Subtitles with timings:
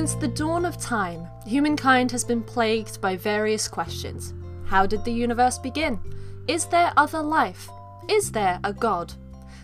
[0.00, 4.32] Since the dawn of time, humankind has been plagued by various questions.
[4.64, 6.00] How did the universe begin?
[6.48, 7.68] Is there other life?
[8.08, 9.12] Is there a god?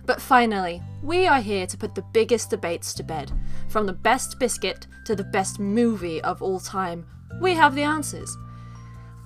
[0.05, 3.33] But finally, we are here to put the biggest debates to bed.
[3.71, 7.07] From the best biscuit to the best movie of all time,
[7.41, 8.37] we have the answers.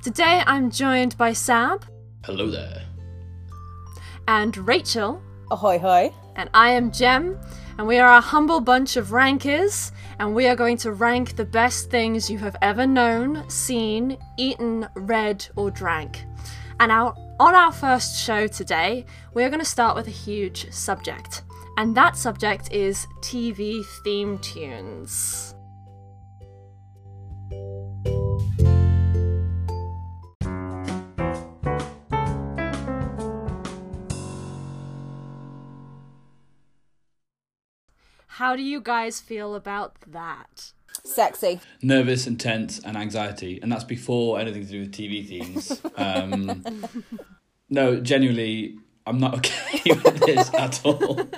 [0.05, 1.87] Today I'm joined by Sab
[2.25, 2.85] Hello there.
[4.29, 5.21] and Rachel,
[5.51, 6.15] Ahoy, hoy.
[6.37, 7.37] and I am Jem,
[7.79, 11.45] and we are a humble bunch of rankers, and we are going to rank the
[11.47, 16.27] best things you have ever known, seen, eaten, read, or drank.
[16.79, 20.71] And our, on our first show today, we are going to start with a huge
[20.71, 21.43] subject,
[21.79, 25.55] and that subject is TV theme tunes.
[38.35, 40.71] How do you guys feel about that?
[41.05, 41.59] Sexy.
[41.83, 45.83] Nervous and tense and anxiety, and that's before anything to do with TV themes.
[45.97, 46.65] Um,
[47.71, 51.29] no, genuinely, I'm not okay with this at all.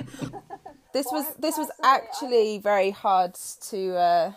[0.93, 3.37] This was this was actually very hard
[3.71, 4.33] to uh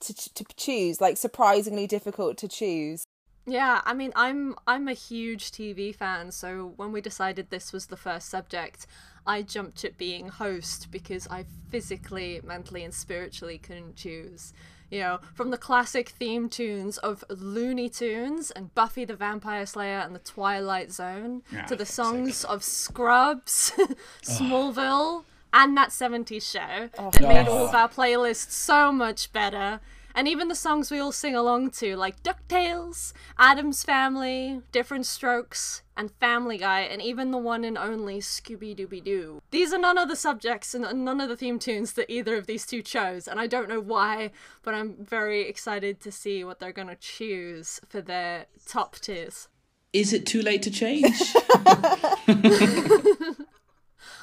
[0.00, 3.04] to to choose, like surprisingly difficult to choose.
[3.48, 7.86] Yeah, I mean, I'm I'm a huge TV fan, so when we decided this was
[7.86, 8.86] the first subject,
[9.26, 14.52] I jumped at being host because I physically, mentally, and spiritually couldn't choose.
[14.90, 19.98] You know, from the classic theme tunes of Looney Tunes and Buffy the Vampire Slayer
[19.98, 22.50] and the Twilight Zone Ah, to the songs sake.
[22.50, 23.72] of Scrubs,
[24.22, 29.80] Smallville, and that 70s show that made all of our playlists so much better.
[30.18, 35.82] And even the songs we all sing along to, like DuckTales, Addams Family, Diff'rent Strokes,
[35.96, 39.40] and Family Guy, and even the one and only Scooby Dooby Doo.
[39.52, 42.48] These are none of the subjects and none of the theme tunes that either of
[42.48, 44.32] these two chose, and I don't know why,
[44.64, 49.46] but I'm very excited to see what they're gonna choose for their top tiers.
[49.92, 51.32] Is it too late to change?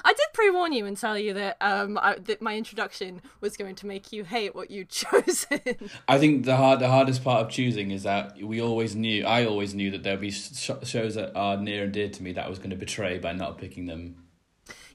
[0.04, 3.76] I did pre-warn you and tell you that um I, that my introduction was going
[3.76, 5.60] to make you hate what you'd chosen.
[6.08, 9.46] I think the hard, the hardest part of choosing is that we always knew, I
[9.46, 12.46] always knew that there'd be sh- shows that are near and dear to me that
[12.46, 14.24] I was going to betray by not picking them.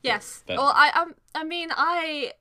[0.02, 0.42] yes.
[0.46, 2.32] But- Well, I um, I mean, I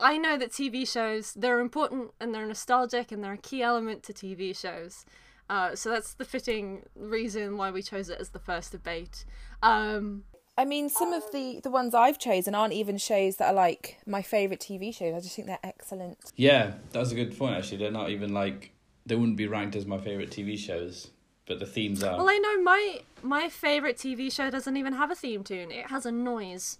[0.00, 4.02] I know that TV shows they're important and they're nostalgic and they're a key element
[4.04, 5.04] to TV shows.
[5.48, 9.24] Uh, so that's the fitting reason why we chose it as the first debate.
[9.62, 10.24] Um,
[10.58, 13.98] I mean, some of the the ones I've chosen aren't even shows that are like
[14.06, 15.14] my favorite TV shows.
[15.14, 16.18] I just think they're excellent.
[16.36, 17.56] Yeah, that's a good point.
[17.56, 18.72] Actually, they're not even like
[19.06, 21.10] they wouldn't be ranked as my favorite TV shows,
[21.46, 22.18] but the themes are.
[22.18, 25.70] well, I know my my favorite TV show doesn't even have a theme tune.
[25.70, 26.78] It has a noise.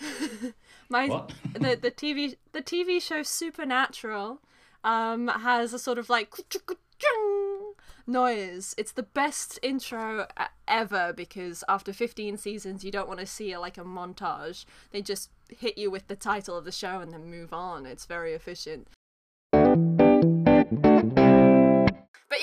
[0.88, 1.32] my What?
[1.54, 4.40] the the TV the TV show Supernatural
[4.84, 6.30] um has a sort of like
[8.06, 8.74] noise.
[8.78, 10.26] It's the best intro
[10.66, 14.64] ever because after 15 seasons you don't want to see a, like a montage.
[14.90, 17.86] They just hit you with the title of the show and then move on.
[17.86, 18.88] It's very efficient.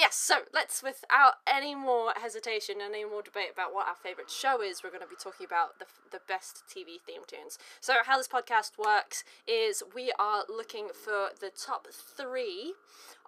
[0.03, 4.61] Yes, so let's, without any more hesitation, any more debate about what our favourite show
[4.61, 7.57] is, we're going to be talking about the, the best TV theme tunes.
[7.79, 12.73] So, how this podcast works is we are looking for the top three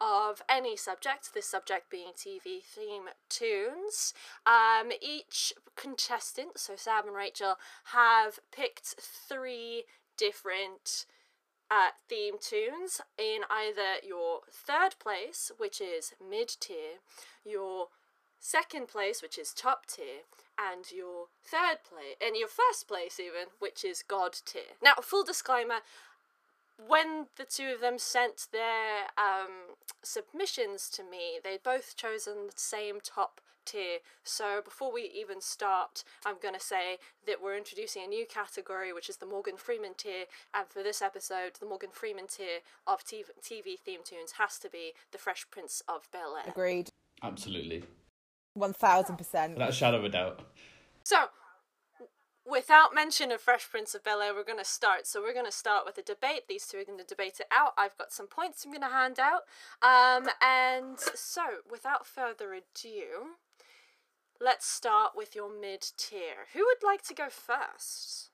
[0.01, 4.13] of any subject, this subject being TV theme tunes.
[4.45, 7.55] Um, each contestant, so Sam and Rachel,
[7.93, 9.85] have picked three
[10.17, 11.05] different
[11.71, 16.99] uh, theme tunes in either your third place, which is mid tier,
[17.43, 17.87] your
[18.39, 20.23] second place, which is top tier,
[20.59, 24.77] and your third place, and your first place even, which is god tier.
[24.81, 25.79] Now, full disclaimer.
[26.77, 32.57] When the two of them sent their um, submissions to me, they'd both chosen the
[32.57, 33.99] same top tier.
[34.23, 38.93] So before we even start, I'm going to say that we're introducing a new category,
[38.93, 40.25] which is the Morgan Freeman tier.
[40.53, 44.69] And for this episode, the Morgan Freeman tier of TV, TV theme tunes has to
[44.69, 46.51] be The Fresh Prince of Bel Air.
[46.51, 46.89] Agreed.
[47.23, 47.83] Absolutely,
[48.53, 49.53] One thousand percent.
[49.53, 50.41] without a shadow of a doubt.
[51.03, 51.25] So,
[52.45, 55.07] without mention of Fresh Prince of Bel Air, we're going to start.
[55.07, 56.47] So, we're going to start with a debate.
[56.49, 57.73] These two are going to debate it out.
[57.77, 59.43] I've got some points I'm going to hand out.
[59.81, 61.41] Um, and so,
[61.71, 63.35] without further ado,
[64.41, 66.47] let's start with your mid tier.
[66.53, 68.29] Who would like to go first?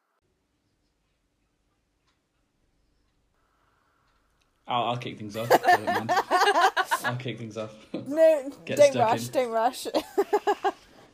[4.68, 5.51] I'll, I'll kick things off.
[5.51, 6.12] I don't mind.
[7.03, 7.74] I'll kick things off.
[7.94, 9.27] No, don't rush.
[9.27, 9.31] in.
[9.33, 9.88] Don't rush.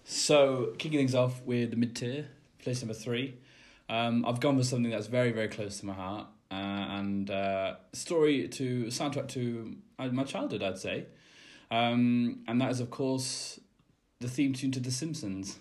[0.09, 2.27] So, kicking things off with the mid tier,
[2.59, 3.35] place number three.
[3.89, 6.27] Um, I've gone with something that's very, very close to my heart.
[6.49, 11.07] uh, and uh, story to soundtrack to uh, my childhood, I'd say,
[11.71, 13.59] um, and that is of course
[14.19, 15.59] the theme tune to The Simpsons.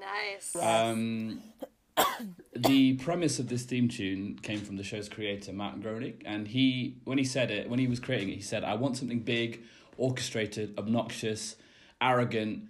[0.00, 0.56] Nice.
[0.56, 1.42] Um,
[2.54, 6.96] the premise of this theme tune came from the show's creator Matt Groening, and he,
[7.04, 9.62] when he said it, when he was creating it, he said, "I want something big,
[9.96, 11.56] orchestrated, obnoxious,
[12.00, 12.68] arrogant."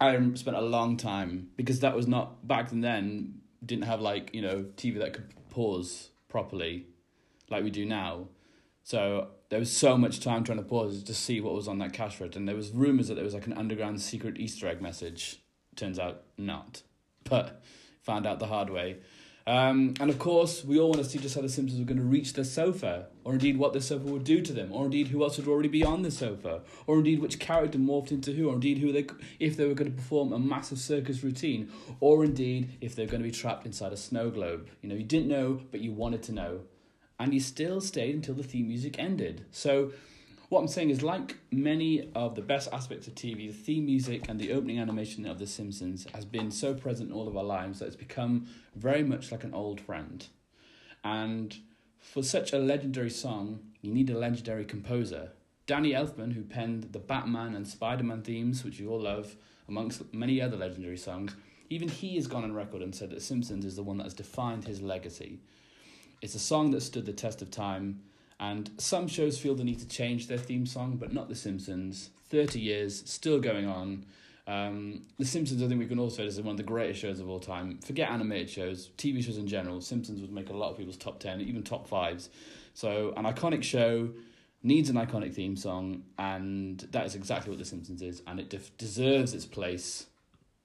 [0.00, 4.40] I spent a long time because that was not back then didn't have like you
[4.40, 6.86] know TV that could pause properly
[7.50, 8.28] like we do now.
[8.82, 11.92] So there was so much time trying to pause to see what was on that
[11.92, 14.80] cash register, and there was rumors that there was like an underground secret Easter egg
[14.80, 15.42] message.
[15.76, 16.82] Turns out not,
[17.24, 17.62] but
[18.02, 18.98] found out the hard way.
[19.50, 21.98] Um, and of course, we all want to see just how the Simpsons were going
[21.98, 25.08] to reach the sofa, or indeed what the sofa would do to them, or indeed
[25.08, 28.48] who else would already be on the sofa, or indeed which character morphed into who,
[28.48, 29.06] or indeed who they
[29.40, 31.68] if they were going to perform a massive circus routine,
[31.98, 34.68] or indeed if they're going to be trapped inside a snow globe.
[34.82, 36.60] You know, you didn't know, but you wanted to know,
[37.18, 39.46] and you still stayed until the theme music ended.
[39.50, 39.90] So.
[40.50, 44.28] What I'm saying is, like many of the best aspects of TV, the theme music
[44.28, 47.44] and the opening animation of The Simpsons has been so present in all of our
[47.44, 50.26] lives that it's become very much like an old friend.
[51.04, 51.56] And
[52.00, 55.30] for such a legendary song, you need a legendary composer.
[55.68, 59.36] Danny Elfman, who penned the Batman and Spider Man themes, which you all love,
[59.68, 61.36] amongst many other legendary songs,
[61.68, 64.14] even he has gone on record and said that Simpsons is the one that has
[64.14, 65.38] defined his legacy.
[66.20, 68.00] It's a song that stood the test of time,
[68.40, 72.08] and some shows feel the need to change their theme song, but not The Simpsons.
[72.30, 74.06] 30 years, still going on.
[74.46, 77.20] Um, the Simpsons, I think we can also say, is one of the greatest shows
[77.20, 77.78] of all time.
[77.84, 79.82] Forget animated shows, TV shows in general.
[79.82, 82.30] Simpsons would make a lot of people's top 10, even top fives.
[82.72, 84.08] So, an iconic show
[84.62, 88.78] needs an iconic theme song, and that is exactly what The Simpsons is, and it
[88.78, 90.06] deserves its place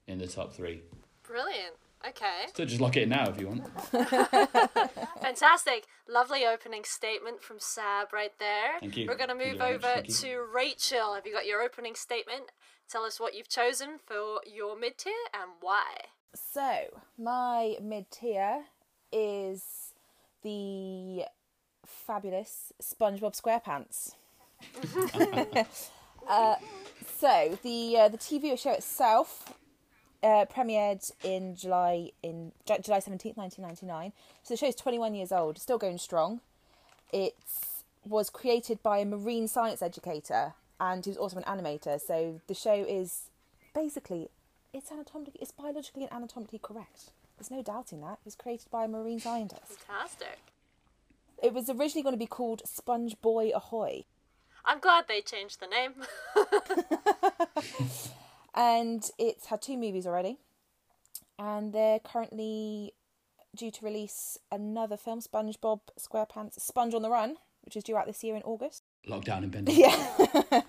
[0.08, 0.82] in the top three.
[1.24, 1.76] Brilliant.
[2.10, 2.46] Okay.
[2.54, 3.64] So, just lock it in now if you want.
[5.22, 5.86] Fantastic.
[6.08, 8.80] Lovely opening statement from Sab right there.
[8.80, 9.08] Thank you.
[9.08, 11.16] We're going to move over to Rachel.
[11.16, 12.52] Have you got your opening statement?
[12.90, 15.96] Tell us what you've chosen for your mid tier and why.
[16.36, 18.66] So, my mid tier
[19.12, 19.94] is
[20.44, 21.24] the
[21.86, 24.14] fabulous SpongeBob SquarePants.
[26.30, 26.56] uh,
[27.18, 29.54] so, the uh, the TV show itself
[30.26, 32.52] uh, premiered in July in
[32.82, 34.12] July seventeenth, nineteen ninety nine.
[34.44, 36.42] So the show is twenty one years old, still going strong.
[37.14, 37.36] It
[38.04, 42.02] was created by a marine science educator, and he was also an animator.
[42.02, 43.30] So the show is
[43.74, 44.30] basically
[44.74, 47.12] it's anatomically, it's biologically and anatomically correct.
[47.38, 48.14] There's no doubting that.
[48.14, 49.80] It was created by a marine scientist.
[49.88, 50.40] Fantastic.
[51.44, 54.06] It was originally going to be called Sponge Boy Ahoy,
[54.68, 55.94] I'm glad they changed the name.
[58.56, 60.38] and it's had two movies already.
[61.38, 62.94] And they're currently
[63.56, 68.08] due to release another film, SpongeBob SquarePants Sponge on the Run, which is due out
[68.08, 68.84] this year in August.
[69.08, 69.78] Lockdown in impending.
[69.78, 70.16] Yeah.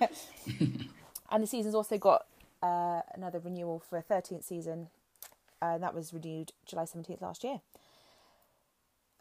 [1.31, 2.27] and the season's also got
[2.63, 4.89] uh, another renewal for a 13th season,
[5.63, 7.61] and that was renewed July 17th last year.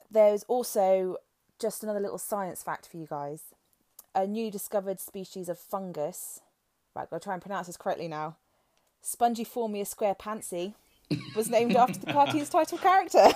[0.09, 1.17] There's also
[1.59, 3.41] just another little science fact for you guys.
[4.13, 6.39] A new discovered species of fungus,
[6.95, 8.37] right, I'll try and pronounce this correctly now.
[9.05, 10.73] Spongiforma squarepantsii
[11.35, 13.27] was named after the cartoon's title character.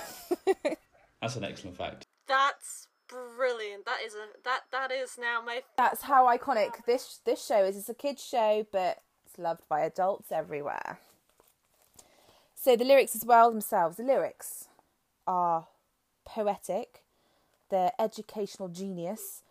[1.20, 2.06] That's an excellent fact.
[2.26, 3.84] That's brilliant.
[3.84, 7.76] That is a that that is now my That's how iconic this this show is.
[7.76, 10.98] It's a kids show, but it's loved by adults everywhere.
[12.56, 14.66] So the lyrics as well themselves, the lyrics
[15.26, 15.68] are
[16.24, 17.04] poetic,
[17.70, 19.42] they're educational genius,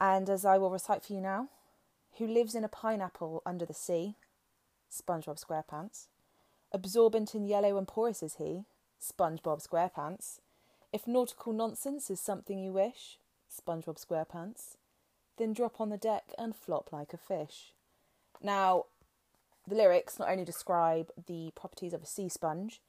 [0.00, 1.48] And as I will recite for you now,
[2.18, 4.16] who lives in a pineapple under the sea?
[4.92, 6.08] SpongeBob SquarePants.
[6.72, 8.64] Absorbent and yellow and porous is he?
[9.00, 10.40] SpongeBob SquarePants.
[10.92, 13.18] If nautical nonsense is something you wish,
[13.50, 14.76] SpongeBob SquarePants,
[15.38, 17.72] then drop on the deck and flop like a fish.
[18.42, 18.84] Now,
[19.66, 22.80] the lyrics not only describe the properties of a sea sponge,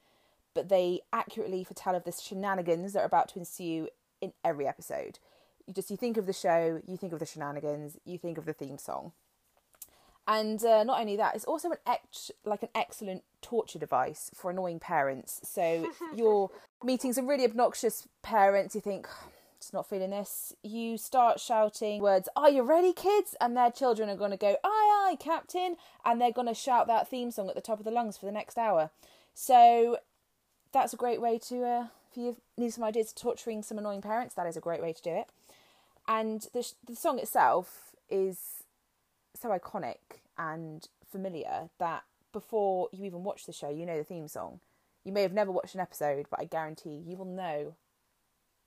[0.53, 3.87] but they accurately foretell of the shenanigans that are about to ensue
[4.21, 5.19] in every episode.
[5.65, 8.45] You just you think of the show, you think of the shenanigans, you think of
[8.45, 9.13] the theme song,
[10.27, 14.51] and uh, not only that, it's also an ex- like an excellent torture device for
[14.51, 15.41] annoying parents.
[15.43, 16.49] So you're
[16.83, 18.75] meeting some really obnoxious parents.
[18.75, 19.07] You think
[19.59, 20.53] just not feeling this.
[20.61, 23.35] You start shouting words, Are you ready, kids?
[23.39, 25.77] And their children are going to go, Aye, aye, Captain.
[26.05, 28.25] And they're going to shout that theme song at the top of the lungs for
[28.25, 28.91] the next hour.
[29.33, 29.97] So
[30.73, 34.01] that's a great way to, uh, if you need some ideas for torturing some annoying
[34.01, 35.27] parents, that is a great way to do it.
[36.07, 38.62] And the, the song itself is
[39.43, 44.27] so iconic and familiar that before you even watch the show, you know the theme
[44.27, 44.61] song.
[45.03, 47.75] You may have never watched an episode, but I guarantee you will know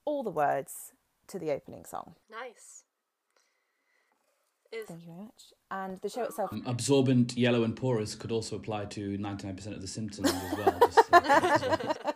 [0.05, 0.93] all the words
[1.29, 2.15] to the opening song.
[2.31, 2.85] Nice.
[4.71, 5.43] Is Thank you very much.
[5.71, 6.53] And the show itself.
[6.53, 10.79] Um, absorbent, yellow, and porous could also apply to 99% of The Simpsons as well.
[10.81, 12.13] Just, uh, cool.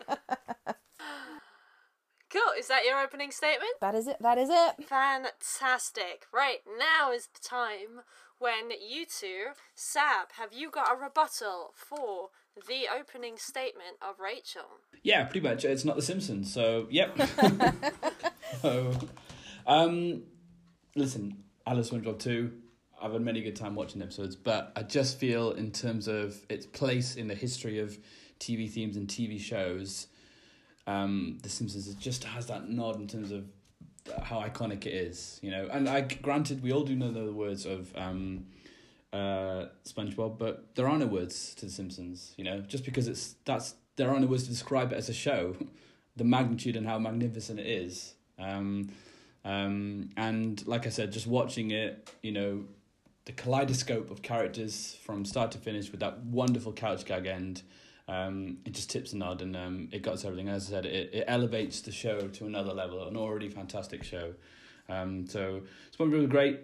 [2.61, 3.71] Is that your opening statement?
[3.81, 4.17] That is it.
[4.21, 4.87] That is it.
[4.87, 6.27] Fantastic.
[6.31, 8.03] Right, now is the time
[8.37, 12.29] when you two, Sab, have you got a rebuttal for
[12.67, 14.77] the opening statement of Rachel?
[15.01, 15.65] yeah, pretty much.
[15.65, 17.17] It's not The Simpsons, so yep.
[18.61, 18.91] so,
[19.65, 20.21] um,
[20.95, 22.51] listen, Alice SpongeBob 2,
[23.01, 26.67] I've had many good time watching episodes, but I just feel in terms of its
[26.67, 27.97] place in the history of
[28.39, 30.05] TV themes and TV shows,
[30.87, 33.45] um, The Simpsons it just has that nod in terms of
[34.23, 35.67] how iconic it is, you know.
[35.71, 38.45] And I granted we all do know the words of um,
[39.13, 42.61] uh, SpongeBob, but there are no words to The Simpsons, you know.
[42.61, 45.55] Just because it's that's there are no words to describe it as a show,
[46.15, 48.15] the magnitude and how magnificent it is.
[48.39, 48.89] Um,
[49.43, 52.65] um, and like I said, just watching it, you know,
[53.25, 57.61] the kaleidoscope of characters from start to finish with that wonderful couch gag end.
[58.11, 60.49] Um, it just tips a nod and um, it got everything.
[60.49, 64.33] As I said, it, it elevates the show to another level, an already fantastic show.
[64.89, 65.61] Um, so
[65.97, 66.59] SpongeBob was great,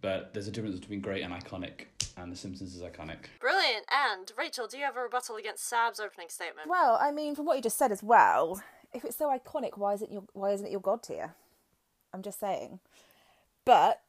[0.00, 1.86] but there's a difference between great and iconic,
[2.16, 3.26] and The Simpsons is iconic.
[3.40, 3.84] Brilliant.
[3.90, 6.68] And Rachel, do you have a rebuttal against Sab's opening statement?
[6.68, 9.94] Well, I mean, from what you just said as well, if it's so iconic, why
[9.94, 11.34] isn't your why isn't it your god tier?
[12.12, 12.78] I'm just saying.
[13.64, 14.00] But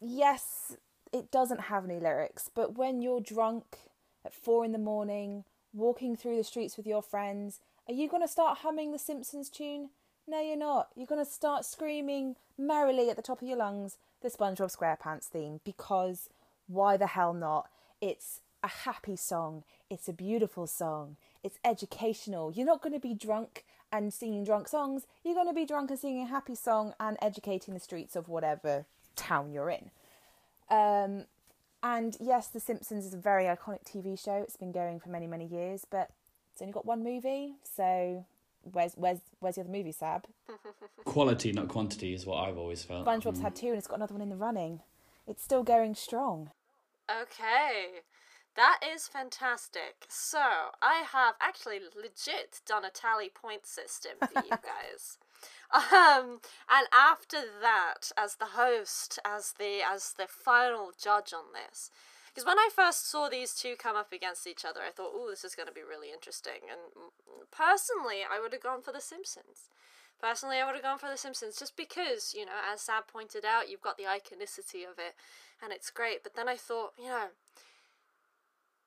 [0.00, 0.78] yes,
[1.12, 2.50] it doesn't have any lyrics.
[2.54, 3.76] But when you're drunk
[4.24, 5.44] at four in the morning,
[5.78, 9.48] walking through the streets with your friends, are you going to start humming the Simpsons
[9.48, 9.90] tune?
[10.26, 10.88] No, you're not.
[10.94, 15.24] You're going to start screaming merrily at the top of your lungs the SpongeBob SquarePants
[15.24, 16.28] theme because
[16.66, 17.68] why the hell not?
[18.00, 19.64] It's a happy song.
[19.88, 21.16] It's a beautiful song.
[21.42, 22.52] It's educational.
[22.52, 25.06] You're not going to be drunk and singing drunk songs.
[25.24, 28.28] You're going to be drunk and singing a happy song and educating the streets of
[28.28, 28.84] whatever
[29.16, 29.90] town you're in.
[30.70, 31.24] Um,
[31.82, 34.34] and yes, The Simpsons is a very iconic TV show.
[34.34, 36.10] It's been going for many, many years, but
[36.52, 37.54] it's only got one movie.
[37.62, 38.24] So
[38.72, 40.26] where's where's where's the other movie, Sab?
[41.04, 43.06] Quality, not quantity, is what I've always felt.
[43.06, 43.60] SpongeBob's had mm.
[43.60, 44.80] two, and it's got another one in the running.
[45.26, 46.50] It's still going strong.
[47.10, 48.02] Okay.
[48.56, 50.06] That is fantastic.
[50.08, 50.40] So,
[50.82, 55.18] I have actually legit done a tally point system for you guys.
[55.74, 56.40] Um,
[56.70, 61.90] and after that, as the host, as the as the final judge on this,
[62.32, 65.28] because when I first saw these two come up against each other, I thought, "Oh,
[65.28, 67.12] this is going to be really interesting." And
[67.50, 69.68] personally, I would have gone for The Simpsons.
[70.20, 73.44] Personally, I would have gone for The Simpsons just because, you know, as Sab pointed
[73.44, 75.14] out, you've got the iconicity of it,
[75.62, 76.22] and it's great.
[76.22, 77.28] But then I thought, you know,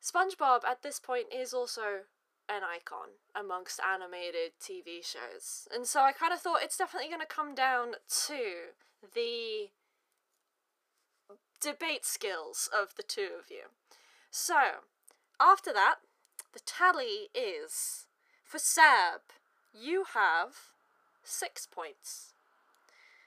[0.02, 2.10] SpongeBob at this point is also
[2.50, 5.68] an icon amongst animated TV shows.
[5.74, 7.94] And so I kind of thought it's definitely going to come down
[8.28, 8.74] to
[9.14, 9.70] the
[11.62, 13.66] debate skills of the two of you.
[14.30, 14.56] So,
[15.40, 15.96] after that,
[16.54, 18.08] the tally is
[18.44, 19.22] for Sab,
[19.74, 20.56] you have
[21.24, 22.31] six points.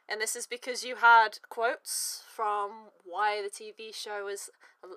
[0.08, 4.50] And this is because you had quotes from why the TV show was
[4.82, 4.88] uh,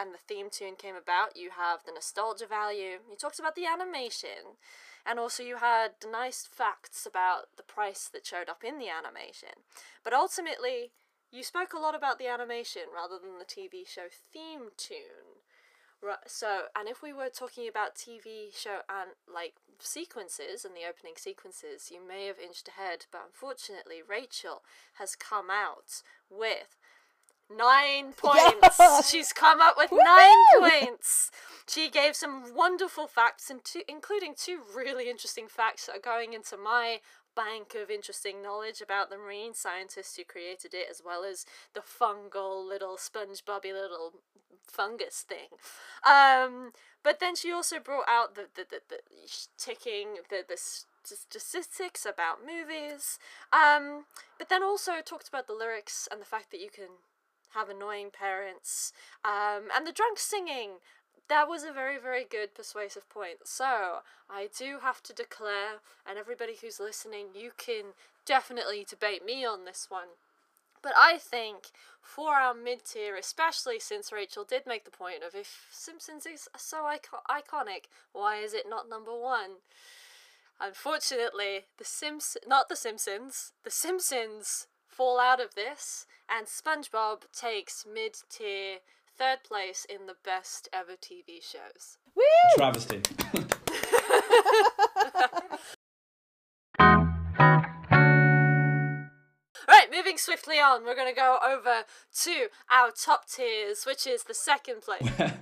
[0.00, 1.36] and the theme tune came about.
[1.36, 3.02] You have the nostalgia value.
[3.10, 4.58] You talked about the animation.
[5.04, 9.62] And also, you had nice facts about the price that showed up in the animation.
[10.02, 10.90] But ultimately,
[11.30, 15.45] you spoke a lot about the animation rather than the TV show theme tune,
[16.02, 20.88] Right, so, and if we were talking about TV show and like sequences and the
[20.88, 24.62] opening sequences, you may have inched ahead, but unfortunately, Rachel
[24.94, 26.76] has come out with
[27.54, 29.08] nine points.
[29.08, 31.30] She's come up with nine points.
[31.68, 36.34] She gave some wonderful facts, and two, including two really interesting facts that are going
[36.34, 37.00] into my
[37.36, 41.80] bank of interesting knowledge about the marine scientists who created it, as well as the
[41.80, 44.14] fungal little SpongeBobby little
[44.66, 45.48] fungus thing.
[46.04, 46.72] Um,
[47.04, 48.98] but then she also brought out the the, the, the
[49.58, 50.56] ticking the the
[51.04, 53.18] statistics about movies.
[53.52, 54.06] Um,
[54.38, 56.98] but then also talked about the lyrics and the fact that you can
[57.54, 58.92] have annoying parents.
[59.24, 60.80] Um, and the drunk singing.
[61.28, 63.38] That was a very, very good persuasive point.
[63.44, 63.98] So,
[64.30, 69.64] I do have to declare, and everybody who's listening, you can definitely debate me on
[69.64, 70.08] this one.
[70.82, 75.34] But I think for our mid tier, especially since Rachel did make the point of
[75.34, 79.56] if Simpsons is so icon- iconic, why is it not number one?
[80.60, 87.84] Unfortunately, the Sims not the Simpsons, the Simpsons fall out of this, and SpongeBob takes
[87.84, 88.78] mid tier
[89.18, 91.98] third place in the best ever TV shows.
[92.14, 92.22] Woo!
[92.56, 93.02] Travesty.
[99.68, 101.82] Right, moving swiftly on, we're going to go over
[102.22, 105.10] to our top tiers, which is the second place.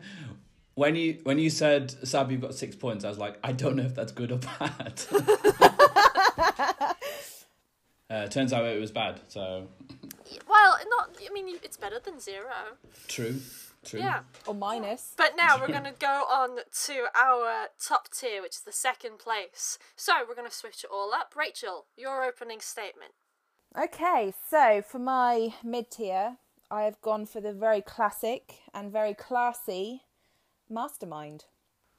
[0.74, 3.76] when you when you said Sab, you've got six points, I was like, I don't
[3.76, 5.02] know if that's good or bad.
[8.10, 9.20] uh, turns out it was bad.
[9.28, 9.68] So
[10.48, 11.16] well, not.
[11.28, 12.78] I mean, it's better than zero.
[13.08, 13.40] true,
[13.84, 14.00] true.
[14.00, 14.20] Yeah.
[14.46, 15.12] Or minus.
[15.16, 19.18] But now we're going to go on to our top tier, which is the second
[19.18, 19.78] place.
[19.96, 21.34] So we're going to switch it all up.
[21.36, 23.12] Rachel, your opening statement.
[23.76, 26.36] Okay, so for my mid tier,
[26.70, 30.02] I have gone for the very classic and very classy
[30.70, 31.44] Mastermind.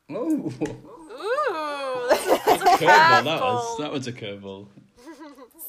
[0.09, 3.23] Oh, Ooh, that's a, that's a curveball.
[3.25, 3.77] That was curveball.
[3.79, 4.67] that was a curveball.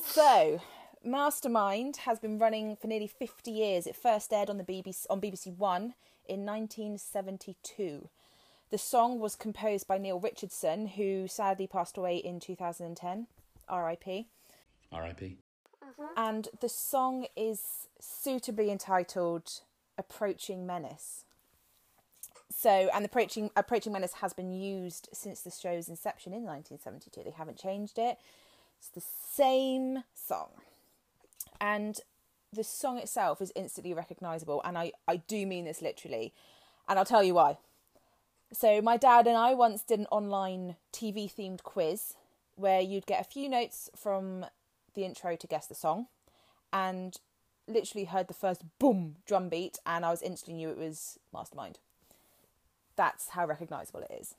[0.05, 0.61] So,
[1.07, 3.87] Mastermind has been running for nearly 50 years.
[3.87, 5.95] It first aired on the BBC on BBC One
[6.29, 8.09] in 1972.
[8.71, 13.29] The song was composed by Neil Richardson, who sadly passed away in 2010.
[13.69, 14.27] R.I.P.
[14.93, 15.39] R.I.P.
[15.83, 16.09] Uh-huh.
[16.17, 19.61] and the song is suitably entitled
[19.97, 21.25] "Approaching Menace."
[22.51, 27.23] So, and the approaching approaching menace has been used since the show's inception in 1972.
[27.23, 28.19] They haven't changed it.
[28.79, 30.49] It's the same song,
[31.61, 32.01] and
[32.53, 34.63] the song itself is instantly recognizable.
[34.65, 36.33] And I I do mean this literally,
[36.89, 37.59] and I'll tell you why.
[38.53, 42.15] So, my dad and I once did an online TV themed quiz
[42.55, 44.47] where you'd get a few notes from
[44.95, 46.07] the intro to guess the song
[46.73, 47.17] and
[47.69, 51.79] literally heard the first boom drum beat and I was instantly knew it was Mastermind.
[52.95, 54.35] That's how recognizable it is.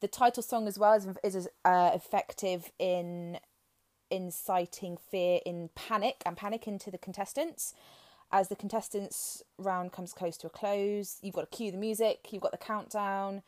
[0.00, 3.38] The title song as well is, is uh, effective in
[4.12, 7.74] inciting fear in panic and panic into the contestants.
[8.30, 12.28] As the contestants round comes close to a close, you've got to cue the music,
[12.30, 13.42] you've got the countdown,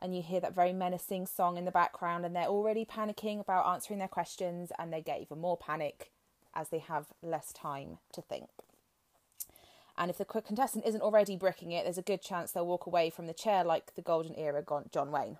[0.00, 3.66] and you hear that very menacing song in the background, and they're already panicking about
[3.66, 6.10] answering their questions, and they get even more panic
[6.54, 8.48] as they have less time to think.
[9.98, 13.08] And if the contestant isn't already bricking it, there's a good chance they'll walk away
[13.08, 15.38] from the chair like the golden era John Wayne.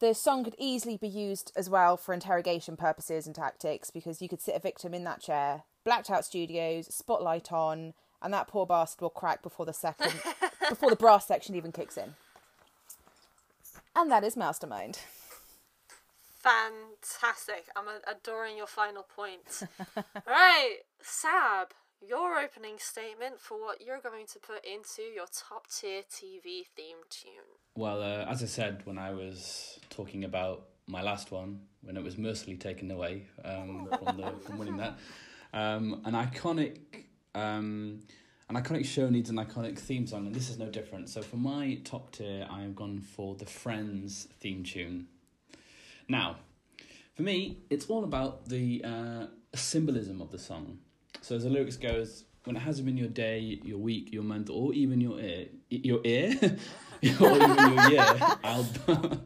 [0.00, 4.28] The song could easily be used as well for interrogation purposes and tactics because you
[4.28, 8.64] could sit a victim in that chair, blacked out studios, spotlight on, and that poor
[8.64, 10.12] bastard will crack before the second,
[10.68, 12.14] before the brass section even kicks in.
[13.96, 15.00] And that is Mastermind.
[16.38, 17.68] Fantastic.
[17.74, 19.64] I'm adoring your final point.
[20.26, 21.68] right, Sab,
[22.06, 26.96] your opening statement for what you're going to put into your top tier TV theme
[27.10, 27.32] tune.
[27.74, 32.02] Well, uh, as I said when I was talking about my last one, when it
[32.02, 34.98] was mercifully taken away um, from, the, from winning that,
[35.52, 36.78] um, an iconic
[37.34, 38.00] um,
[38.48, 41.10] an iconic show needs an iconic theme song, and this is no different.
[41.10, 45.08] So for my top tier, I have gone for the Friends theme tune.
[46.08, 46.36] Now,
[47.14, 50.78] for me, it's all about the uh, symbolism of the song.
[51.20, 54.48] So as the lyrics goes, when it hasn't been your day, your week, your month,
[54.50, 56.34] or even your ear, your ear,
[57.20, 58.66] or even your year, I'll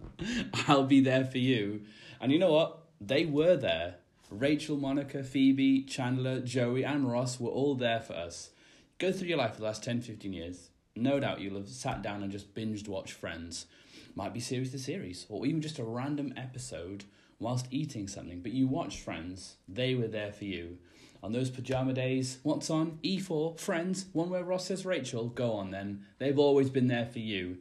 [0.68, 1.82] I'll be there for you.
[2.20, 2.78] And you know what?
[3.00, 3.96] They were there.
[4.30, 8.50] Rachel, Monica, Phoebe, Chandler, Joey, and Ross were all there for us.
[8.98, 10.70] Go through your life for the last 10, 15 years.
[10.96, 13.66] No doubt you'll have sat down and just binged watched Friends.
[14.14, 17.04] Might be series to series, or even just a random episode
[17.38, 20.78] whilst eating something, but you watched Friends, they were there for you.
[21.22, 22.98] On those pajama days, what's on?
[23.04, 26.04] E4, Friends, one where Ross says Rachel, go on then.
[26.18, 27.58] They've always been there for you.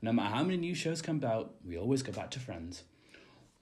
[0.00, 2.84] No matter how many new shows come out, we always go back to Friends.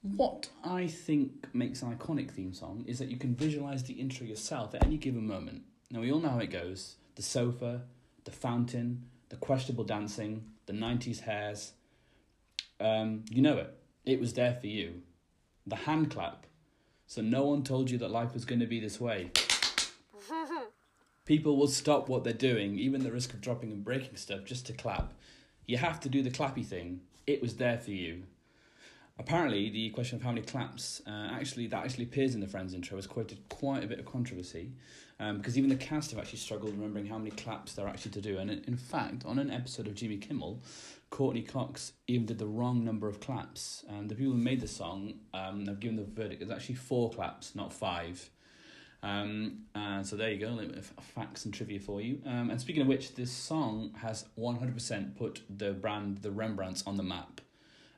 [0.02, 4.26] What I think makes an iconic theme song is that you can visualize the intro
[4.26, 5.62] yourself at any given moment.
[5.90, 7.82] Now, we all know how it goes the sofa,
[8.24, 11.72] the fountain, the questionable dancing, the 90s hairs.
[12.78, 13.76] Um, you know it.
[14.06, 15.02] It was there for you.
[15.66, 16.46] The hand clap.
[17.10, 19.32] So, no one told you that life was going to be this way.
[21.24, 24.64] People will stop what they're doing, even the risk of dropping and breaking stuff, just
[24.66, 25.12] to clap.
[25.66, 27.00] You have to do the clappy thing.
[27.26, 28.22] It was there for you.
[29.18, 32.74] Apparently, the question of how many claps uh, actually that actually appears in the Friends
[32.74, 34.70] intro has quoted quite a bit of controversy,
[35.18, 38.20] um, because even the cast have actually struggled remembering how many claps they're actually to
[38.20, 38.38] do.
[38.38, 40.62] And in fact, on an episode of Jimmy Kimmel,
[41.10, 43.84] Courteney Cox even did the wrong number of claps.
[43.88, 47.10] And the people who made the song um, have given the verdict it's actually four
[47.10, 48.30] claps, not five.
[49.02, 50.58] Um, and so there you go,
[51.14, 52.20] facts and trivia for you.
[52.26, 56.96] Um, and speaking of which, this song has 100% put the brand, the Rembrandts, on
[56.96, 57.40] the map.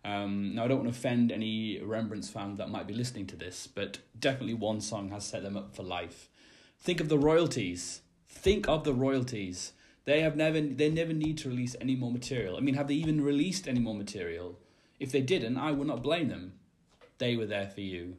[0.05, 3.37] Um, now, I don't want to offend any Rembrandts fans that might be listening to
[3.37, 6.29] this, but definitely one song has set them up for life.
[6.79, 8.01] Think of the royalties.
[8.29, 9.73] Think of the royalties.
[10.05, 12.57] They have never they never need to release any more material.
[12.57, 14.59] I mean, have they even released any more material?
[14.99, 16.55] If they didn't, I would not blame them.
[17.19, 18.17] They were there for you.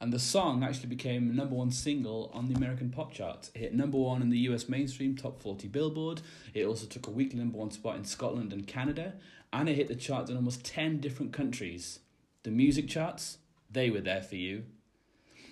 [0.00, 3.50] And the song actually became number one single on the American pop charts.
[3.54, 6.22] It hit number one in the US mainstream top 40 Billboard.
[6.54, 9.14] It also took a weekly number one spot in Scotland and Canada.
[9.52, 11.98] And it hit the charts in almost 10 different countries.
[12.44, 13.38] The music charts,
[13.70, 14.64] they were there for you.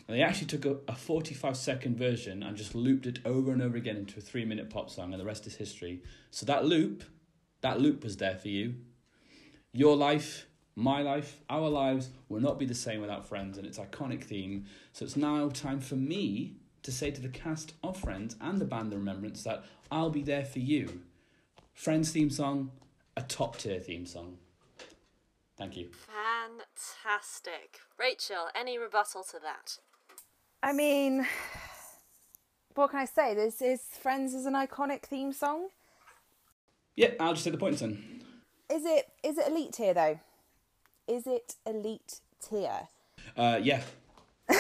[0.09, 3.61] And they actually took a, a 45 second version and just looped it over and
[3.61, 6.03] over again into a three minute pop song, and the rest is history.
[6.31, 7.05] So that loop,
[7.61, 8.77] that loop was there for you.
[9.73, 13.79] Your life, my life, our lives will not be the same without Friends and its
[13.79, 14.65] iconic theme.
[14.93, 18.65] So it's now time for me to say to the cast of Friends and the
[18.65, 21.03] band The Rembrandts that I'll be there for you.
[21.75, 22.71] Friends theme song,
[23.15, 24.39] a top tier theme song.
[25.59, 25.91] Thank you.
[25.91, 27.81] Fantastic.
[27.99, 29.79] Rachel, any rebuttal to that?
[30.63, 31.27] I mean,
[32.75, 33.35] what can I say?
[33.35, 35.69] This is Friends is an iconic theme song.
[36.97, 38.23] Yeah, I'll just take the points then.
[38.71, 40.19] Is it is it elite tier though?
[41.07, 42.89] Is it elite tier?
[43.37, 43.83] Uh, yeah.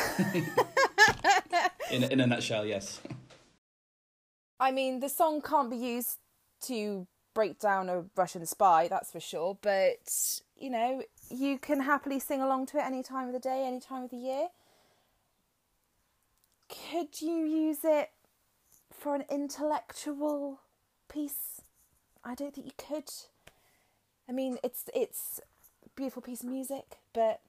[1.90, 3.00] in in a nutshell, yes.
[4.60, 6.18] I mean, the song can't be used
[6.62, 9.58] to break down a Russian spy, that's for sure.
[9.60, 13.64] But you know, you can happily sing along to it any time of the day,
[13.66, 14.48] any time of the year
[16.68, 18.10] could you use it
[18.92, 20.60] for an intellectual
[21.08, 21.62] piece?
[22.24, 23.10] I don't think you could.
[24.28, 25.40] I mean, it's it's
[25.84, 27.40] a beautiful piece of music, but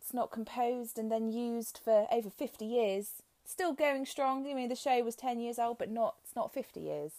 [0.00, 3.22] it's not composed and then used for over fifty years.
[3.44, 4.46] Still going strong.
[4.50, 7.12] I mean, the show was ten years old, but not it's not fifty years.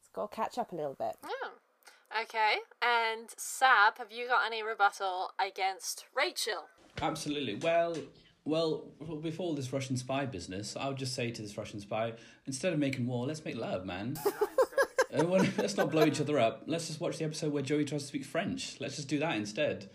[0.00, 1.16] It's got to catch up a little bit.
[1.24, 1.50] Oh,
[2.22, 2.56] okay.
[2.80, 6.68] And Sab, have you got any rebuttal against Rachel?
[7.02, 7.56] Absolutely.
[7.56, 7.96] Well,
[8.48, 8.84] well,
[9.22, 12.14] before this Russian spy business, I would just say to this Russian spy,
[12.46, 14.18] instead of making war, let's make love, man.
[15.12, 16.62] let's not blow each other up.
[16.66, 18.76] Let's just watch the episode where Joey tries to speak French.
[18.80, 19.90] Let's just do that instead.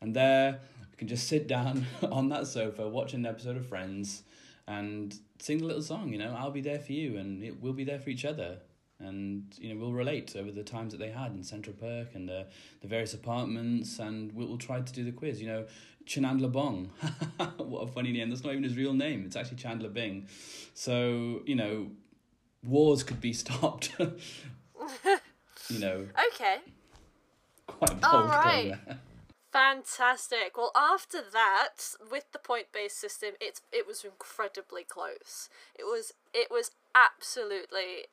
[0.00, 4.22] And there, we can just sit down on that sofa, watch an episode of Friends,
[4.68, 6.12] and sing a little song.
[6.12, 8.58] You know, I'll be there for you, and it, we'll be there for each other
[9.00, 12.28] and you know we'll relate over the times that they had in Central Perk and
[12.28, 12.46] the
[12.82, 15.40] the various apartments, and we'll, we'll try to do the quiz.
[15.40, 15.66] You know,
[16.10, 16.86] Chandler Bong,
[17.58, 18.30] what a funny name!
[18.30, 19.22] That's not even his real name.
[19.24, 20.26] It's actually Chandler Bing.
[20.74, 21.92] So you know,
[22.64, 23.92] wars could be stopped.
[23.98, 26.08] you know.
[26.34, 26.56] Okay.
[27.68, 28.74] Quite bold All right.
[29.52, 30.56] Fantastic.
[30.56, 35.48] Well, after that, with the point-based system, it's it was incredibly close.
[35.78, 38.06] It was it was absolutely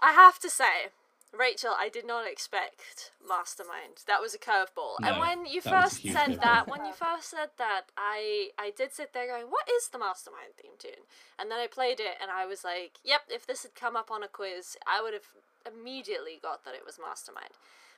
[0.00, 0.88] I have to say,
[1.36, 4.04] Rachel, I did not expect Mastermind.
[4.06, 5.00] That was a curveball.
[5.00, 6.40] No, and when you that was a first said curveball.
[6.42, 9.98] that, when you first said that, I I did sit there going, "What is the
[9.98, 11.04] Mastermind theme tune?"
[11.38, 14.10] And then I played it, and I was like, "Yep, if this had come up
[14.10, 15.28] on a quiz, I would have
[15.66, 17.54] immediately got that it was Mastermind."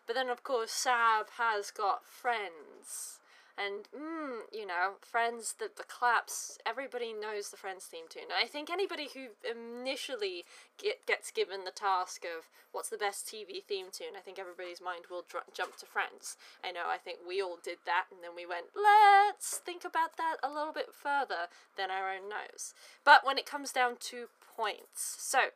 [0.07, 3.21] But then, of course, Sab has got friends.
[3.59, 8.25] And, mm, you know, Friends, the, the claps, everybody knows the Friends theme tune.
[8.25, 10.45] And I think anybody who initially
[10.79, 14.81] get, gets given the task of what's the best TV theme tune, I think everybody's
[14.81, 16.37] mind will dr- jump to Friends.
[16.65, 20.17] I know, I think we all did that, and then we went, let's think about
[20.17, 22.75] that a little bit further than our own nose.
[23.05, 25.51] But when it comes down to points, so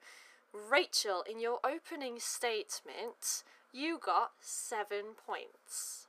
[0.53, 6.04] Rachel, in your opening statement, you got seven points.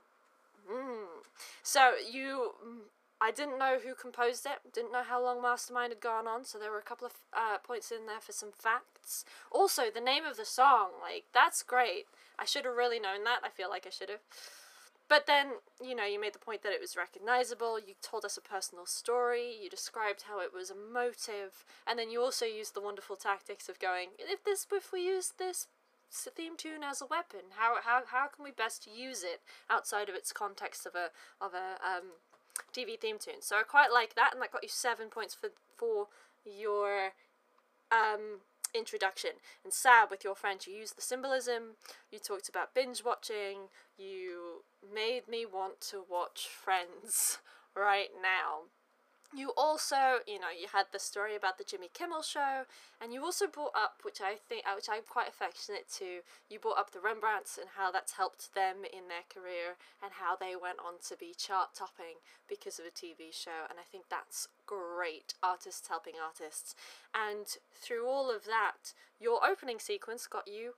[0.71, 1.05] Mm.
[1.63, 2.51] So you
[3.21, 6.57] I didn't know who composed it, didn't know how long Mastermind had gone on, so
[6.57, 9.23] there were a couple of uh, points in there for some facts.
[9.51, 12.05] Also, the name of the song, like, that's great.
[12.37, 13.39] I should have really known that.
[13.43, 14.19] I feel like I should have.
[15.07, 18.37] But then, you know, you made the point that it was recognizable, you told us
[18.37, 22.81] a personal story, you described how it was emotive, and then you also used the
[22.81, 25.67] wonderful tactics of going, if this if we use this
[26.11, 30.15] theme tune as a weapon, how how how can we best use it outside of
[30.15, 31.09] its context of a
[31.43, 32.11] of a um
[32.73, 33.41] TV theme tune.
[33.41, 36.07] So I quite like that and that got you 7 points for for
[36.45, 37.11] your
[37.91, 38.41] um
[38.73, 39.31] introduction.
[39.63, 41.77] And Sab, with your friend, you used the symbolism,
[42.11, 44.63] you talked about binge watching, you
[44.93, 47.39] made me want to watch Friends
[47.75, 48.63] right now.
[49.35, 52.63] You also, you know, you had the story about the Jimmy Kimmel show,
[53.01, 56.57] and you also brought up, which I think, uh, which I'm quite affectionate to, you
[56.57, 60.55] brought up the Rembrandts and how that's helped them in their career, and how they
[60.55, 64.47] went on to be chart topping because of a TV show, and I think that's
[64.65, 65.33] great.
[65.43, 66.73] Artists helping artists,
[67.13, 67.45] and
[67.75, 70.75] through all of that, your opening sequence got you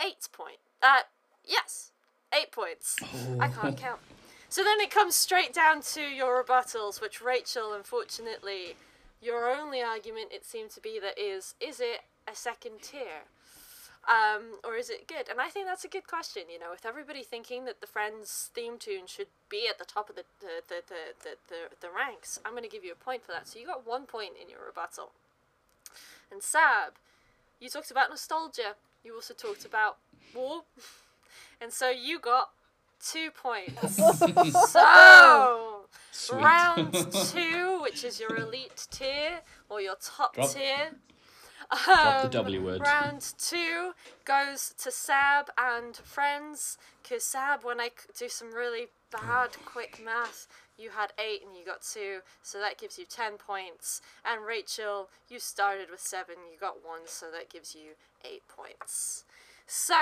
[0.00, 0.58] eight point.
[0.80, 1.02] Uh,
[1.44, 1.90] yes,
[2.32, 2.98] eight points.
[3.02, 3.40] Oh.
[3.40, 4.00] I can't count.
[4.52, 8.76] So then it comes straight down to your rebuttals, which Rachel, unfortunately,
[9.22, 13.24] your only argument it seemed to be that is, is it a second tier?
[14.06, 15.30] Um, or is it good?
[15.30, 18.50] And I think that's a good question, you know, with everybody thinking that the Friends
[18.54, 21.88] theme tune should be at the top of the, the, the, the, the, the, the
[21.88, 23.48] ranks, I'm going to give you a point for that.
[23.48, 25.12] So you got one point in your rebuttal.
[26.30, 26.98] And Sab,
[27.58, 28.76] you talked about nostalgia.
[29.02, 29.96] You also talked about
[30.34, 30.64] war.
[31.60, 32.50] And so you got
[33.04, 33.96] two points.
[34.70, 36.42] so Sweet.
[36.42, 36.92] round
[37.32, 40.90] two, which is your elite tier or your top Drop- tier.
[41.70, 42.80] the Um, W word.
[42.80, 43.92] Round two
[44.24, 46.78] goes to Sab and friends.
[47.08, 50.46] Cause Sab, when I do some really bad quick math,
[50.78, 54.00] you had eight and you got two, so that gives you ten points.
[54.24, 57.92] And Rachel, you started with seven, you got one, so that gives you
[58.24, 59.24] eight points.
[59.66, 59.94] So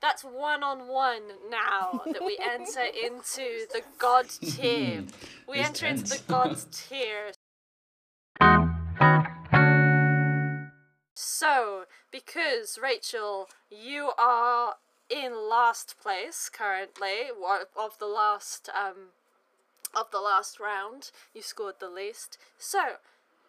[0.00, 5.04] that's one on one now that we enter into the God tier.
[5.48, 6.22] We It's enter into the tense.
[6.28, 7.32] God's tier.
[11.14, 14.74] So, because Rachel, you are
[15.08, 19.10] in last place currently wa- of the last um
[19.94, 22.36] of the last round, you scored the least.
[22.58, 22.96] So,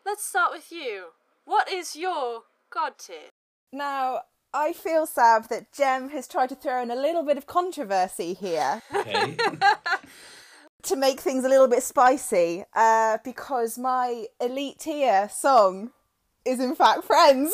[0.05, 1.07] let's start with you.
[1.45, 3.31] What is your God tier?
[3.73, 4.21] Now,
[4.53, 8.33] I feel, Sab, that Jem has tried to throw in a little bit of controversy
[8.33, 9.35] here Okay.
[10.83, 15.91] to make things a little bit spicy uh, because my elite tier song
[16.45, 17.53] is, in fact, Friends.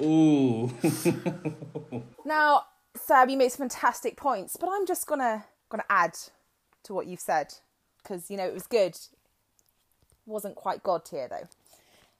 [0.00, 0.70] Ooh.
[2.24, 2.62] now,
[2.96, 6.14] Sab, you made some fantastic points, but I'm just gonna gonna add
[6.84, 7.52] to what you've said
[8.02, 8.96] because you know it was good.
[10.26, 11.48] Wasn't quite God tier though.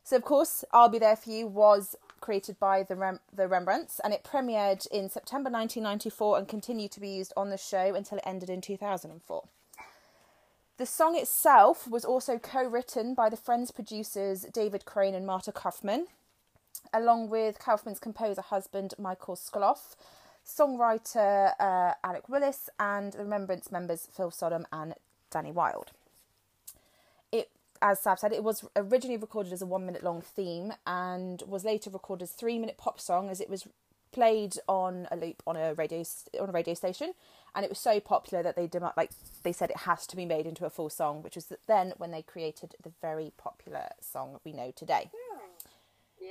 [0.03, 4.01] So of course, I'll be there for you was created by the Rem- the Rembrandts,
[4.03, 8.17] and it premiered in September 1994 and continued to be used on the show until
[8.17, 9.45] it ended in 2004.
[10.79, 16.07] The song itself was also co-written by the Friends producers David Crane and Marta Kauffman,
[16.95, 19.95] along with Kauffman's composer husband Michael Skloff,
[20.47, 24.95] songwriter uh, Allee Willis, and the Rembrandts members Phil Solem and
[25.31, 25.91] Danny Wilde.
[27.87, 31.91] As Sab said, it was originally recorded as a one-minute long theme and was later
[31.91, 33.69] recorded as a three-minute pop song, as it was
[34.11, 36.03] played on a loop on a radio
[36.41, 37.13] on a radio station,
[37.55, 39.11] and it was so popular that they dem- like
[39.43, 42.11] they said it has to be made into a full song, which was then when
[42.11, 45.11] they created the very popular song we know today.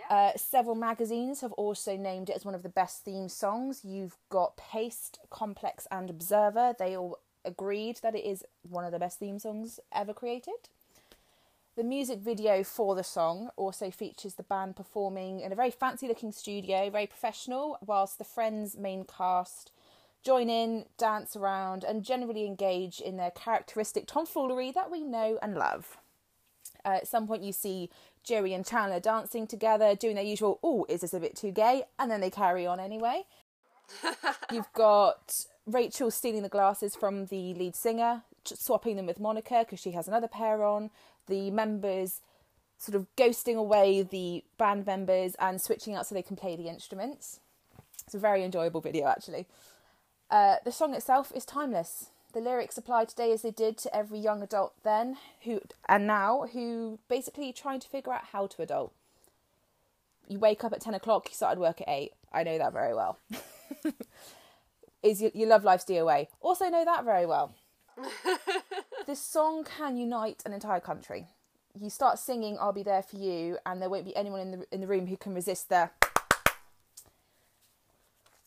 [0.09, 3.81] Uh, several magazines have also named it as one of the best theme songs.
[3.83, 6.73] You've got Paste, Complex, and Observer.
[6.79, 10.69] They all agreed that it is one of the best theme songs ever created.
[11.75, 16.07] The music video for the song also features the band performing in a very fancy
[16.07, 19.71] looking studio, very professional, whilst the Friends main cast
[20.23, 25.55] join in, dance around, and generally engage in their characteristic tomfoolery that we know and
[25.55, 25.97] love.
[26.86, 27.89] Uh, at some point, you see
[28.23, 31.83] Joey and Chandler dancing together, doing their usual, oh, is this a bit too gay?
[31.97, 33.23] And then they carry on anyway.
[34.51, 39.79] You've got Rachel stealing the glasses from the lead singer, swapping them with Monica because
[39.79, 40.91] she has another pair on.
[41.27, 42.21] The members
[42.77, 46.67] sort of ghosting away the band members and switching out so they can play the
[46.67, 47.39] instruments.
[48.05, 49.47] It's a very enjoyable video, actually.
[50.29, 52.09] Uh, the song itself is timeless.
[52.33, 56.47] The lyrics apply today as they did to every young adult then, who and now,
[56.51, 58.91] who basically trying to figure out how to adult.
[60.27, 61.29] You wake up at ten o'clock.
[61.29, 62.13] You started work at eight.
[62.33, 63.19] I know that very well.
[65.03, 66.27] is your, your love life's DOA?
[66.41, 67.53] Also know that very well.
[69.05, 71.27] this song can unite an entire country.
[71.79, 74.65] You start singing "I'll be there for you," and there won't be anyone in the
[74.71, 75.89] in the room who can resist the.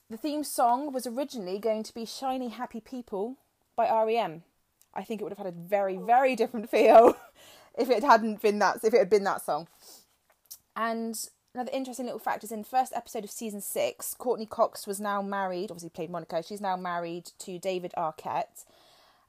[0.08, 3.36] The theme song was originally going to be "Shiny Happy People"
[3.74, 4.44] by REM.
[4.94, 7.16] I think it would have had a very very different feel
[7.78, 9.68] if it hadn't been that if it had been that song.
[10.76, 11.18] And
[11.54, 15.00] another interesting little fact is in the first episode of season six, Courteney Cox was
[15.00, 15.70] now married.
[15.70, 16.42] Obviously played Monica.
[16.42, 18.64] She's now married to David Arquette,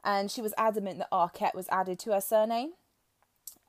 [0.07, 2.71] and she was adamant that Arquette was added to her surname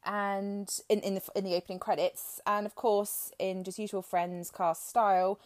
[0.07, 4.51] and in, in the in the opening credits, and of course in just usual Friends
[4.51, 5.41] cast style,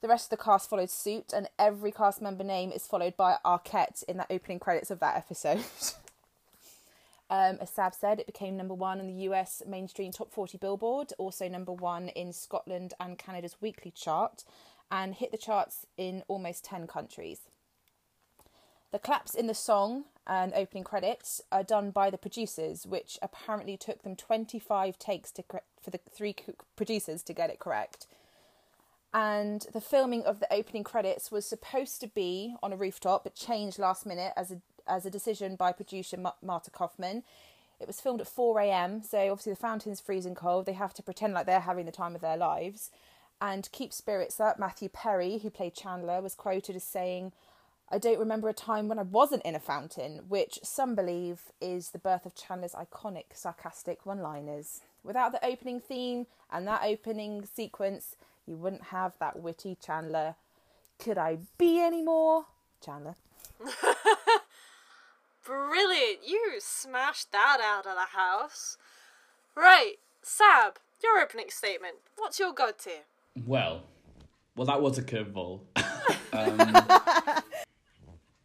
[0.00, 3.36] the rest of the cast followed suit, and every cast member name is followed by
[3.44, 5.64] Arquette in that opening credits of that episode.
[7.30, 11.12] um, as Sab said, it became number one on the US mainstream top 40 Billboard,
[11.18, 14.44] also number one in Scotland and Canada's weekly chart,
[14.92, 17.40] and hit the charts in almost 10 countries.
[18.92, 23.76] The claps in the song and opening credits are done by the producers, which apparently
[23.76, 25.44] took them 25 takes to
[25.80, 26.34] for the three
[26.76, 28.06] producers to get it correct.
[29.14, 33.34] And the filming of the opening credits was supposed to be on a rooftop, but
[33.34, 37.22] changed last minute as a as a decision by producer Marta Kauffman.
[37.80, 40.64] It was filmed at 4 a.m., so obviously the fountain's freezing cold.
[40.64, 42.90] They have to pretend like they're having the time of their lives.
[43.40, 47.32] And keep spirits up, Matthew Perry, who played Chandler, was quoted as saying,
[47.88, 51.90] I don't remember a time when I wasn't in a fountain, which some believe is
[51.90, 54.80] the birth of Chandler's iconic sarcastic one liners.
[55.04, 60.34] Without the opening theme and that opening sequence, you wouldn't have that witty Chandler.
[60.98, 62.46] Could I be any more?
[62.84, 63.14] Chandler.
[65.44, 66.26] Brilliant!
[66.26, 68.76] You smashed that out of the house.
[69.54, 71.96] Right, Sab, your opening statement.
[72.16, 73.04] What's your god tier?
[73.46, 73.84] Well,
[74.56, 75.60] well, that was a curveball.
[76.32, 77.42] um,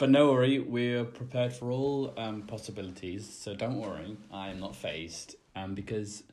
[0.01, 3.31] but no worry, we're prepared for all um, possibilities.
[3.31, 5.35] So don't worry, I am not phased.
[5.55, 6.23] Um, because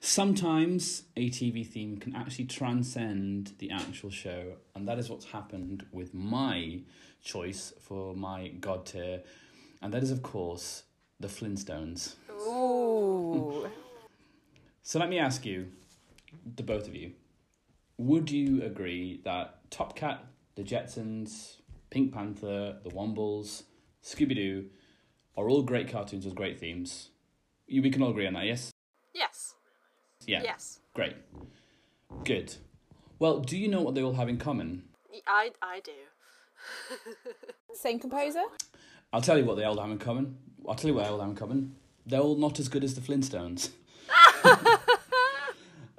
[0.00, 5.86] sometimes a TV theme can actually transcend the actual show, and that is what's happened
[5.92, 6.80] with my
[7.22, 9.22] choice for my god tier,
[9.80, 10.82] and that is of course
[11.20, 12.16] the Flintstones.
[12.48, 13.70] Ooh.
[14.82, 15.68] so let me ask you,
[16.56, 17.12] the both of you,
[17.96, 20.24] would you agree that Top Cat,
[20.56, 21.58] the Jetsons,
[21.94, 23.62] Pink Panther, The Wombles,
[24.02, 24.66] Scooby Doo
[25.36, 27.10] are all great cartoons with great themes.
[27.68, 28.72] We can all agree on that, yes?
[29.14, 29.54] Yes.
[30.26, 30.42] Yeah.
[30.42, 30.80] Yes.
[30.92, 31.14] Great.
[32.24, 32.56] Good.
[33.20, 34.82] Well, do you know what they all have in common?
[35.28, 35.92] I, I do.
[37.74, 38.42] Same composer?
[39.12, 40.36] I'll tell you what they all have in common.
[40.68, 41.76] I'll tell you what they all have in common.
[42.04, 43.70] They're all not as good as the Flintstones.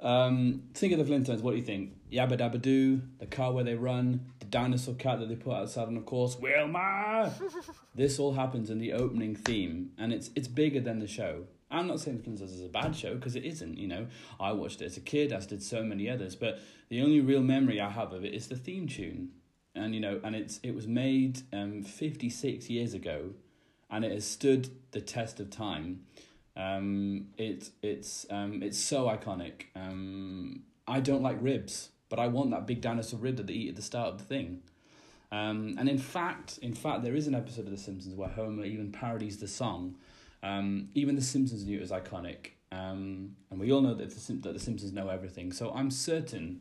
[0.02, 1.40] um, think of the Flintstones.
[1.40, 1.94] What do you think?
[2.12, 5.88] Yabba Dabba Doo, the car where they run, the dinosaur cat that they put outside,
[5.88, 7.32] and of course Wilma.
[7.94, 11.44] this all happens in the opening theme, and it's it's bigger than the show.
[11.70, 13.76] I'm not saying Flintstones is a bad show because it isn't.
[13.76, 14.06] You know,
[14.38, 16.36] I watched it as a kid, as did so many others.
[16.36, 19.30] But the only real memory I have of it is the theme tune,
[19.74, 23.30] and you know, and it's it was made um 56 years ago,
[23.90, 26.04] and it has stood the test of time.
[26.56, 29.66] Um, it it's um it's so iconic.
[29.74, 33.68] Um, I don't like ribs but I want that big dinosaur rib that they eat
[33.70, 34.62] at the start of the thing.
[35.32, 38.64] Um, and in fact, in fact, there is an episode of The Simpsons where Homer
[38.64, 39.96] even parodies the song.
[40.42, 44.20] Um, even The Simpsons knew it was iconic, um, and we all know that the,
[44.20, 45.52] Sim- that the Simpsons know everything.
[45.52, 46.60] So I'm certain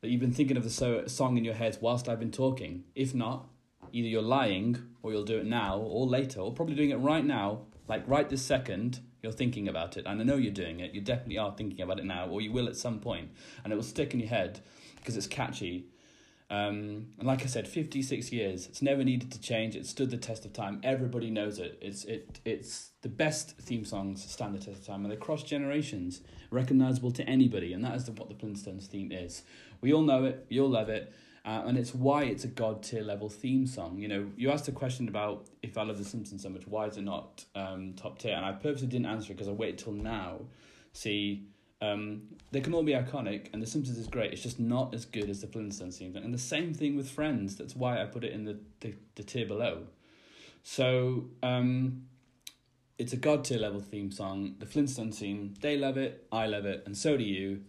[0.00, 2.84] that you've been thinking of the so- song in your head whilst I've been talking.
[2.94, 3.48] If not,
[3.92, 7.24] either you're lying, or you'll do it now, or later, or probably doing it right
[7.24, 10.92] now, like right this second, you're thinking about it, and I know you're doing it.
[10.92, 13.30] You definitely are thinking about it now, or you will at some point,
[13.62, 14.60] and it will stick in your head
[14.96, 15.86] because it's catchy.
[16.50, 18.66] Um, and like I said, 56 years.
[18.66, 19.74] It's never needed to change.
[19.74, 20.80] It stood the test of time.
[20.82, 21.78] Everybody knows it.
[21.80, 25.42] It's it it's the best theme songs stand the test of time, and they cross
[25.42, 27.72] generations, recognizable to anybody.
[27.72, 29.44] And that is the, what the Flintstones theme is.
[29.80, 30.46] We all know it.
[30.50, 31.14] We all love it.
[31.44, 33.98] Uh, and it's why it's a god tier level theme song.
[33.98, 36.86] You know, you asked a question about if I love The Simpsons so much, why
[36.86, 38.34] is it not um, top tier?
[38.34, 40.42] And I purposely didn't answer it because I waited till now.
[40.92, 41.46] See,
[41.80, 44.32] um, they can all be iconic, and The Simpsons is great.
[44.32, 46.14] It's just not as good as the Flintstones theme.
[46.14, 47.56] And the same thing with Friends.
[47.56, 49.88] That's why I put it in the, the, the tier below.
[50.62, 52.04] So, um,
[52.98, 54.54] it's a god tier level theme song.
[54.60, 57.62] The Flintstones theme, they love it, I love it, and so do you.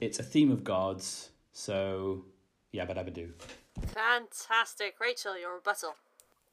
[0.00, 2.26] It's a theme of gods, so
[2.74, 3.32] Yabba Dabba Doo.
[3.86, 4.96] Fantastic.
[5.00, 5.94] Rachel, your rebuttal.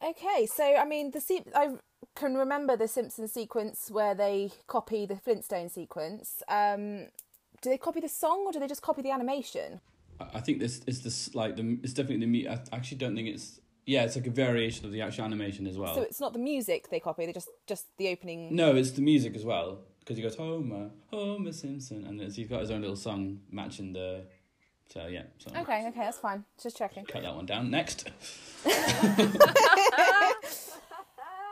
[0.04, 1.72] Okay, so I mean, the se- I
[2.16, 6.42] can remember the Simpsons sequence where they copy the Flintstone sequence.
[6.48, 7.08] Um,
[7.62, 9.82] do they copy the song or do they just copy the animation?
[10.34, 12.48] I think this is this like the it's definitely the me.
[12.48, 15.78] I actually don't think it's Yeah, it's like a variation of the actual animation as
[15.78, 15.96] well.
[15.96, 18.56] So it's not the music they copy; they just just the opening.
[18.56, 22.62] No, it's the music as well because he goes Homer, Homer Simpson, and he's got
[22.62, 24.26] his own little song matching the.
[24.92, 26.44] So yeah, so Okay, okay, that's fine.
[26.62, 27.06] Just checking.
[27.06, 27.72] cut that one down.
[27.72, 28.10] Next,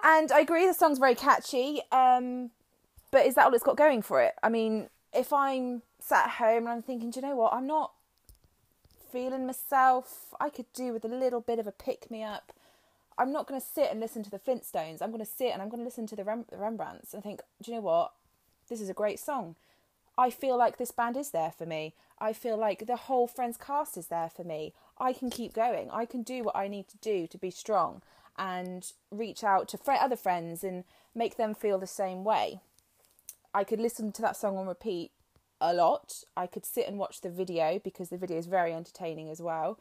[0.03, 1.81] And I agree, the song's very catchy.
[1.91, 2.51] Um,
[3.11, 4.33] but is that all it's got going for it?
[4.41, 7.53] I mean, if I'm sat at home and I'm thinking, do you know what?
[7.53, 7.91] I'm not
[9.11, 10.33] feeling myself.
[10.39, 12.53] I could do with a little bit of a pick me up.
[13.17, 15.01] I'm not going to sit and listen to the Flintstones.
[15.01, 17.41] I'm going to sit and I'm going to listen to the Rem- Rembrandts and think,
[17.61, 18.13] do you know what?
[18.69, 19.55] This is a great song.
[20.19, 21.93] I feel like this band is there for me.
[22.19, 24.73] I feel like the whole Friends cast is there for me.
[24.97, 25.89] I can keep going.
[25.91, 28.01] I can do what I need to do to be strong
[28.37, 30.83] and reach out to fr- other friends and
[31.15, 32.59] make them feel the same way.
[33.53, 35.11] I could listen to that song on repeat
[35.61, 36.25] a lot.
[36.35, 39.79] I could sit and watch the video because the video is very entertaining as well.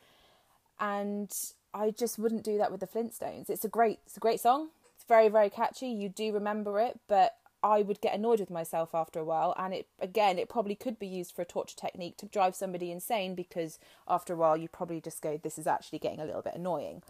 [0.79, 1.33] And
[1.75, 3.51] I just wouldn't do that with the Flintstones.
[3.51, 4.69] It's a great it's a great song.
[4.95, 5.89] It's very very catchy.
[5.89, 9.75] You do remember it, but I would get annoyed with myself after a while and
[9.75, 13.35] it again it probably could be used for a torture technique to drive somebody insane
[13.35, 16.55] because after a while you probably just go this is actually getting a little bit
[16.55, 17.03] annoying.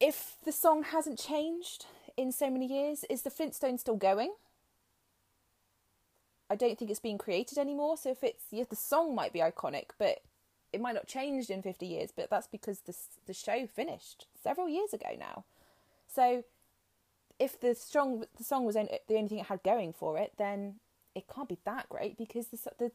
[0.00, 1.86] If the song hasn't changed
[2.16, 4.34] in so many years, is the Flintstone still going?
[6.50, 7.96] I don't think it's being created anymore.
[7.96, 10.22] So if it's yeah, the song might be iconic, but
[10.72, 12.10] it might not changed in fifty years.
[12.14, 12.94] But that's because the
[13.26, 15.44] the show finished several years ago now.
[16.06, 16.44] So
[17.38, 20.76] if the song the song was the only thing it had going for it, then
[21.14, 22.92] it can't be that great because the the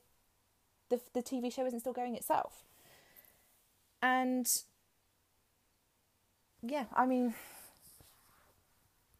[0.89, 2.63] the, the TV show isn't still going itself.
[4.01, 4.47] And
[6.61, 7.33] yeah, I mean,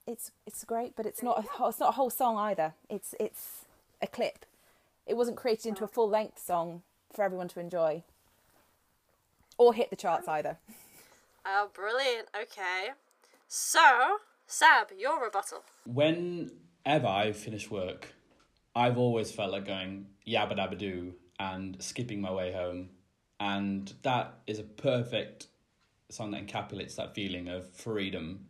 [0.06, 2.74] it's it's great, but it's not a, it's not a whole song either.
[2.90, 3.66] It's it's
[4.02, 4.46] a clip.
[5.06, 6.82] It wasn't created into a full length song
[7.14, 8.04] for everyone to enjoy,
[9.58, 10.58] or hit the charts either.
[11.46, 12.30] Oh, brilliant.
[12.40, 12.92] Okay.
[13.48, 14.18] So,
[14.54, 15.64] Sab, your rebuttal.
[15.84, 18.14] whenever I finish work,
[18.76, 22.90] I've always felt like going yabba dabba doo and skipping my way home,
[23.40, 25.48] and that is a perfect
[26.10, 28.46] song that encapsulates that feeling of freedom.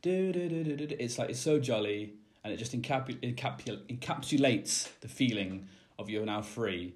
[0.00, 0.96] Do, do, do, do, do, do.
[0.98, 5.68] It's like it's so jolly, and it just encapsulates the feeling
[5.98, 6.94] of you're now free.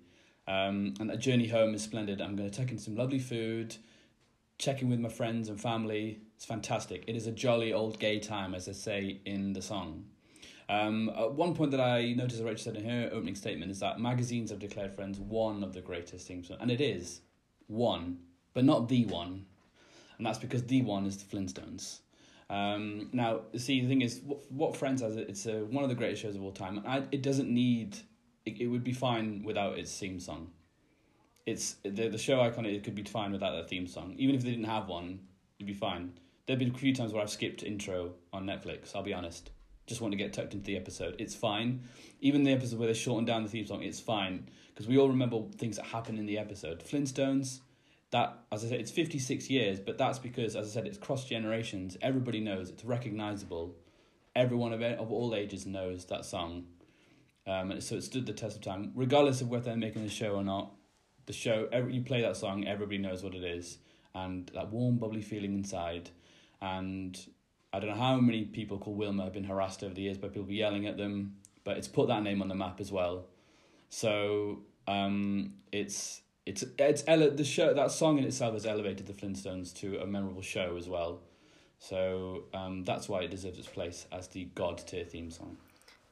[0.48, 2.22] Um, and that journey home is splendid.
[2.22, 3.76] I'm going to take in some lovely food,
[4.62, 6.20] check in with my friends and family.
[6.36, 7.02] It's fantastic.
[7.08, 10.04] It is a jolly old gay time, as they say in the song.
[10.68, 13.80] Um, at one point that I noticed that Rachel said in her opening statement is
[13.80, 17.22] that magazines have declared Friends one of the greatest things, and it is
[17.66, 18.18] one,
[18.54, 19.46] but not the one,
[20.16, 21.98] and that's because the one is the Flintstones.
[22.48, 25.96] Um, now, see, the thing is, what, what Friends has, it's uh one of the
[25.96, 27.98] greatest shows of all time, and I, it doesn't need.
[28.46, 30.52] It, it would be fine without its theme song.
[31.46, 32.66] It's the the show icon.
[32.66, 34.14] It could be fine without that theme song.
[34.18, 35.20] Even if they didn't have one,
[35.58, 36.12] it'd be fine.
[36.46, 38.94] There've been a few times where I've skipped intro on Netflix.
[38.94, 39.50] I'll be honest.
[39.86, 41.16] Just want to get tucked into the episode.
[41.18, 41.82] It's fine.
[42.20, 45.08] Even the episode where they shorten down the theme song, it's fine because we all
[45.08, 46.82] remember things that happen in the episode.
[46.84, 47.60] Flintstones.
[48.10, 51.24] That, as I said, it's 56 years, but that's because, as I said, it's cross
[51.24, 51.96] generations.
[52.02, 53.74] Everybody knows it's recognizable.
[54.36, 56.66] Everyone of, of all ages knows that song.
[57.46, 60.34] Um, so it stood the test of time, regardless of whether they're making the show
[60.34, 60.72] or not.
[61.26, 63.78] The show, every, you play that song, everybody knows what it is,
[64.14, 66.10] and that warm, bubbly feeling inside.
[66.60, 67.18] And
[67.72, 70.28] I don't know how many people called Wilma have been harassed over the years by
[70.28, 73.26] people yelling at them, but it's put that name on the map as well.
[73.88, 79.12] So um, it's it's it's ele- the show that song in itself has elevated the
[79.12, 81.20] Flintstones to a memorable show as well.
[81.78, 85.56] So um, that's why it deserves its place as the god tier theme song.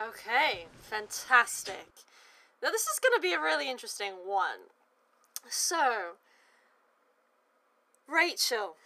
[0.02, 1.86] Okay, fantastic.
[2.62, 4.60] Now, this is going to be a really interesting one.
[5.48, 6.12] So,
[8.06, 8.76] Rachel,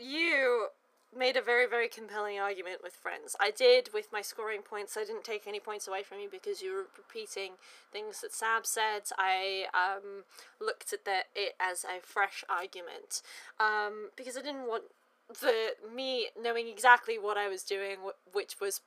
[0.00, 0.68] you
[1.16, 3.36] made a very, very compelling argument with friends.
[3.38, 4.96] I did with my scoring points.
[4.96, 7.52] I didn't take any points away from you because you were repeating
[7.92, 9.02] things that Sab said.
[9.18, 10.24] I um,
[10.60, 13.22] looked at the, it as a fresh argument
[13.60, 14.84] um, because I didn't want
[15.40, 17.98] the me knowing exactly what I was doing,
[18.32, 18.80] which was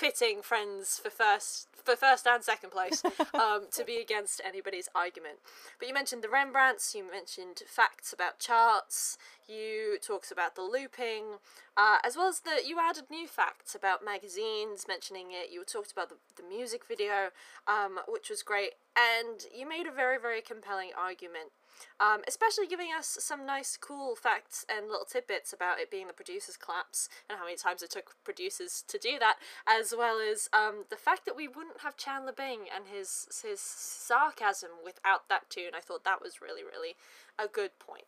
[0.00, 3.02] pitting friends for first for first and second place
[3.34, 5.36] um, to be against anybody's argument.
[5.78, 11.38] But you mentioned the Rembrandts, you mentioned facts about charts, you talked about the looping,
[11.76, 15.50] uh, as well as that you added new facts about magazines, mentioning it.
[15.52, 17.30] You talked about the, the music video,
[17.66, 21.50] um, which was great, and you made a very very compelling argument
[21.98, 26.12] um, especially giving us some nice, cool facts and little tidbits about it being the
[26.12, 30.48] producers' collapse and how many times it took producers to do that, as well as
[30.52, 35.50] um, the fact that we wouldn't have Chandler Bing and his his sarcasm without that
[35.50, 35.72] tune.
[35.76, 36.96] I thought that was really, really
[37.38, 38.04] a good point.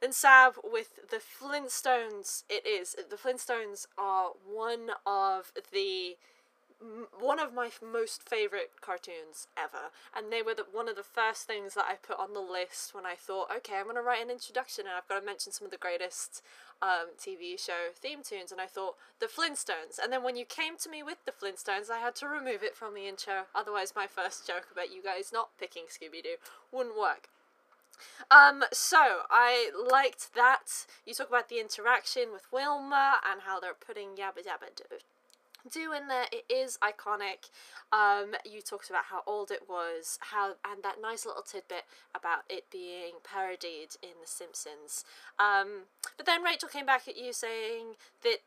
[0.00, 2.44] Then Sab with the Flintstones.
[2.48, 6.16] It is the Flintstones are one of the
[7.18, 11.46] one of my most favorite cartoons ever, and they were the, one of the first
[11.46, 14.30] things that I put on the list when I thought, okay, I'm gonna write an
[14.30, 16.42] introduction and I've got to mention some of the greatest
[16.82, 19.98] um, TV show theme tunes, and I thought the Flintstones.
[20.02, 22.76] And then when you came to me with the Flintstones, I had to remove it
[22.76, 23.46] from the intro.
[23.54, 26.36] Otherwise, my first joke about you guys not picking Scooby Doo
[26.72, 27.28] wouldn't work.
[28.30, 30.86] Um, so I liked that.
[31.06, 34.74] You talk about the interaction with Wilma and how they're putting Yabba Dabba
[35.70, 36.26] Do in there.
[36.30, 37.48] It is iconic.
[37.90, 41.84] Um, you talked about how old it was, how and that nice little tidbit
[42.14, 45.04] about it being parodied in The Simpsons.
[45.38, 45.84] Um,
[46.16, 48.38] but then Rachel came back at you saying that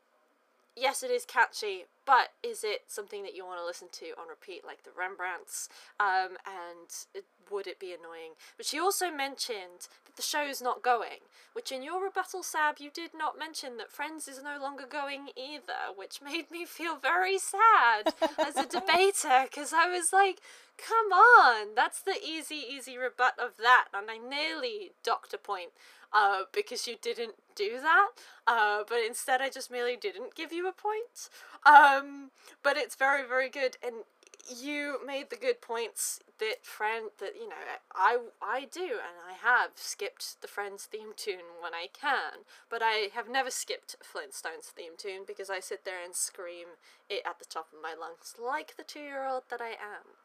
[0.78, 4.28] yes, it is catchy, but is it something that you want to listen to on
[4.28, 5.68] repeat, like the Rembrandts?
[6.00, 8.32] Um, and it, would it be annoying?
[8.56, 12.76] But she also mentioned that the show is not going, which in your rebuttal, Sab,
[12.78, 16.96] you did not mention that Friends is no longer going either, which made me feel
[16.96, 20.40] very sad as a debater, because I was like,
[20.78, 25.70] come on, that's the easy, easy rebut of that, and I nearly docked a point
[26.12, 28.08] uh, because you didn't do that.
[28.46, 31.28] Uh, but instead, I just merely didn't give you a point.
[31.66, 32.30] Um,
[32.62, 34.04] but it's very, very good, and
[34.48, 37.56] you made the good points that friend that you know
[37.94, 42.80] I I do and I have skipped the Friends theme tune when I can, but
[42.82, 46.78] I have never skipped Flintstones theme tune because I sit there and scream
[47.10, 50.16] it at the top of my lungs like the two year old that I am.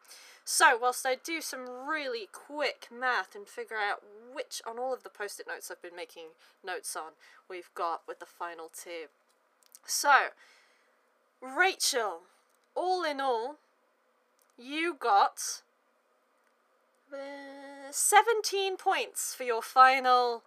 [0.45, 5.03] So, whilst I do some really quick math and figure out which on all of
[5.03, 6.27] the post it notes I've been making
[6.65, 7.13] notes on,
[7.49, 9.07] we've got with the final two.
[9.85, 10.27] So,
[11.41, 12.21] Rachel,
[12.75, 13.57] all in all,
[14.57, 15.61] you got
[17.13, 17.17] uh,
[17.91, 20.43] 17 points for your final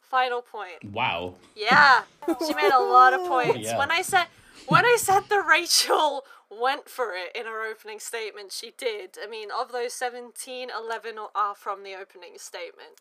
[0.00, 0.84] final point.
[0.92, 1.36] Wow.
[1.56, 2.02] Yeah,
[2.46, 3.60] she made a lot of points.
[3.60, 3.78] Yeah.
[3.78, 4.26] When I said
[4.66, 6.24] when I said the Rachel
[6.60, 9.16] went for it in her opening statement, she did.
[9.22, 13.00] I mean, of those 17, 11 are from the opening statement.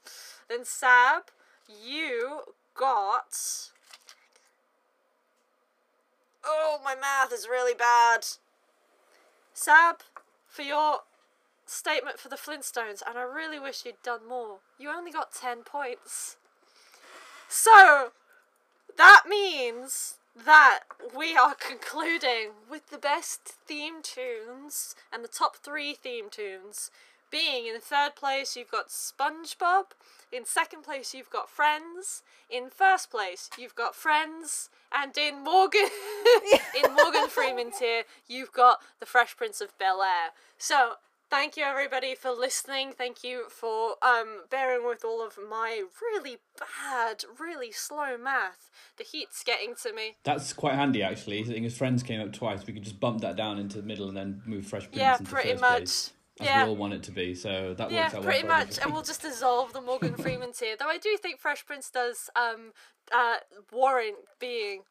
[0.50, 1.24] Then Sab,
[1.68, 2.42] you
[2.76, 3.72] got
[6.44, 8.26] Oh, my math is really bad.
[9.54, 9.98] Sab,
[10.48, 11.00] for your
[11.66, 14.58] statement for the Flintstones, and I really wish you'd done more.
[14.80, 16.38] You only got 10 points.
[17.48, 18.12] So,
[18.98, 20.82] that means that
[21.16, 26.92] we are concluding with the best theme tunes and the top three theme tunes
[27.32, 29.86] being in third place you've got SpongeBob,
[30.32, 35.88] in second place you've got Friends, in first place you've got Friends, and in Morgan
[36.84, 40.32] in Morgan Freeman tier you've got The Fresh Prince of Bel Air.
[40.58, 40.96] So
[41.32, 42.92] thank you everybody for listening.
[42.96, 48.70] Thank you for um bearing with all of my really bad, really slow math.
[48.98, 50.18] The heat's getting to me.
[50.24, 51.40] That's quite handy actually.
[51.40, 52.68] I think his friends came up twice.
[52.68, 55.18] We could just bump that down into the middle and then move Fresh Prince Yeah,
[55.18, 55.78] into pretty first much.
[55.80, 56.14] place.
[56.40, 56.64] As Yeah.
[56.64, 58.80] we all want it to be, so that Yeah, works out pretty well for much,
[58.82, 60.76] and we'll just dissolve the Morgan Freeman tier.
[60.80, 62.74] Though I do think Fresh Prince does um
[63.12, 63.38] uh
[63.72, 64.84] warrant being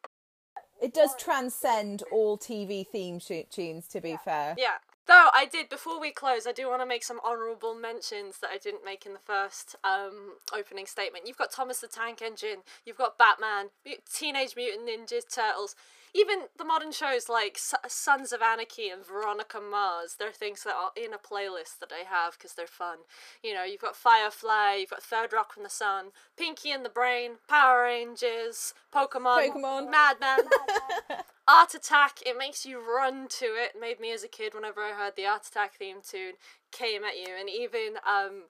[0.81, 4.55] It does transcend all TV theme tunes, to be fair.
[4.57, 4.77] Yeah.
[5.07, 8.51] Though I did before we close, I do want to make some honourable mentions that
[8.51, 11.27] I didn't make in the first um, opening statement.
[11.27, 13.69] You've got Thomas the Tank Engine, you've got Batman,
[14.13, 15.75] Teenage Mutant Ninja Turtles,
[16.13, 20.15] even the modern shows like S- Sons of Anarchy and Veronica Mars.
[20.19, 22.99] They're things that are in a playlist that I have because they're fun.
[23.43, 26.07] You know, you've got Firefly, you've got Third Rock from the Sun,
[26.37, 29.89] Pinky and the Brain, Power Rangers, Pokemon, Pokemon.
[29.89, 30.39] Madman.
[31.47, 33.71] Art Attack, it makes you run to it.
[33.79, 36.33] Made me as a kid whenever I heard the Art Attack theme tune
[36.71, 38.43] came at you, and even um,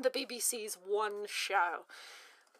[0.00, 1.84] the BBC's One Show.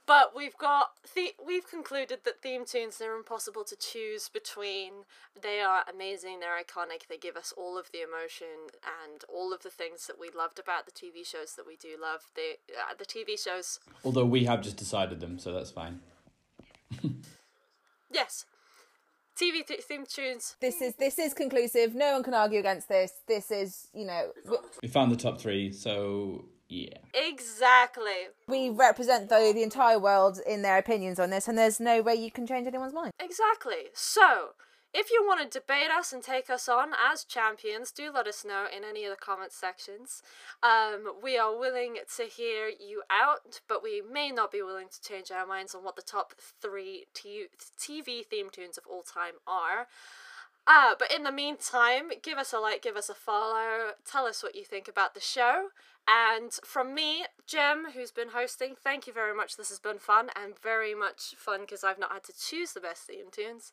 [0.09, 5.05] But we've got the we've concluded that theme tunes they're impossible to choose between.
[5.41, 6.41] They are amazing.
[6.41, 7.09] They're iconic.
[7.09, 8.73] They give us all of the emotion
[9.05, 11.91] and all of the things that we loved about the TV shows that we do
[12.01, 12.23] love.
[12.35, 13.81] The uh, the TV shows.
[14.03, 16.01] Although we have just decided them, so that's fine.
[18.11, 18.47] Yes.
[19.39, 20.57] TV th- theme tunes.
[20.61, 21.95] This is this is conclusive.
[21.95, 23.13] No one can argue against this.
[23.29, 24.33] This is, you know,
[24.83, 26.99] We found the top three, so yeah.
[27.15, 28.29] Exactly.
[28.47, 32.15] we represent though the entire world in their opinions on this, and there's no way
[32.15, 33.13] you can change anyone's mind.
[33.19, 33.89] Exactly.
[33.95, 34.51] So,
[34.95, 38.45] if you want to debate us and take us on as champions, do let us
[38.45, 40.23] know in any of the comment sections.
[40.63, 45.01] Um, we are willing to hear you out, but we may not be willing to
[45.01, 47.47] change our minds on what the top three t-
[47.79, 49.89] TV theme tunes of all time are.
[50.67, 54.43] Ah, but in the meantime, give us a like, give us a follow, tell us
[54.43, 55.69] what you think about the show.
[56.09, 59.57] And from me, Jem, who's been hosting, thank you very much.
[59.57, 62.81] This has been fun and very much fun because I've not had to choose the
[62.81, 63.73] best theme tunes.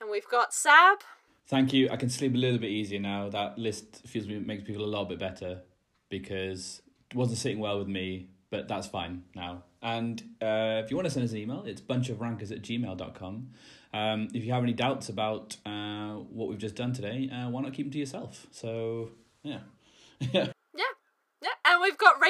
[0.00, 0.98] And we've got Sab.
[1.46, 1.88] Thank you.
[1.90, 3.28] I can sleep a little bit easier now.
[3.28, 5.62] That list feels me makes people a little bit better
[6.08, 9.62] because it wasn't sitting well with me, but that's fine now.
[9.82, 13.50] And uh, if you want to send us an email, it's bunchofrankers at gmail.com.
[13.94, 17.62] Um, if you have any doubts about uh, what we've just done today, uh, why
[17.62, 18.46] not keep them to yourself?
[18.50, 19.10] So,
[19.42, 19.60] yeah.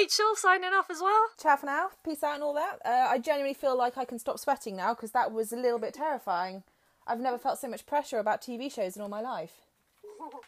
[0.02, 1.28] Rachel signing off as well.
[1.40, 1.90] Ciao for now.
[2.04, 2.80] Peace out and all that.
[2.84, 5.78] Uh, I genuinely feel like I can stop sweating now because that was a little
[5.78, 6.64] bit terrifying.
[7.06, 9.52] I've never felt so much pressure about TV shows in all my life.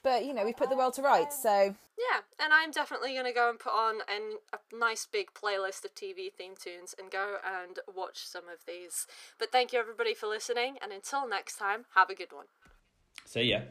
[0.02, 3.26] But, you know, we put the world to rights, so Yeah, and I'm definitely going
[3.26, 7.11] to go and put on an, a nice big playlist of TV theme tunes and
[7.11, 9.07] go and watch some of these.
[9.38, 12.46] But thank you everybody for listening, and until next time, have a good one.
[13.24, 13.62] See yeah.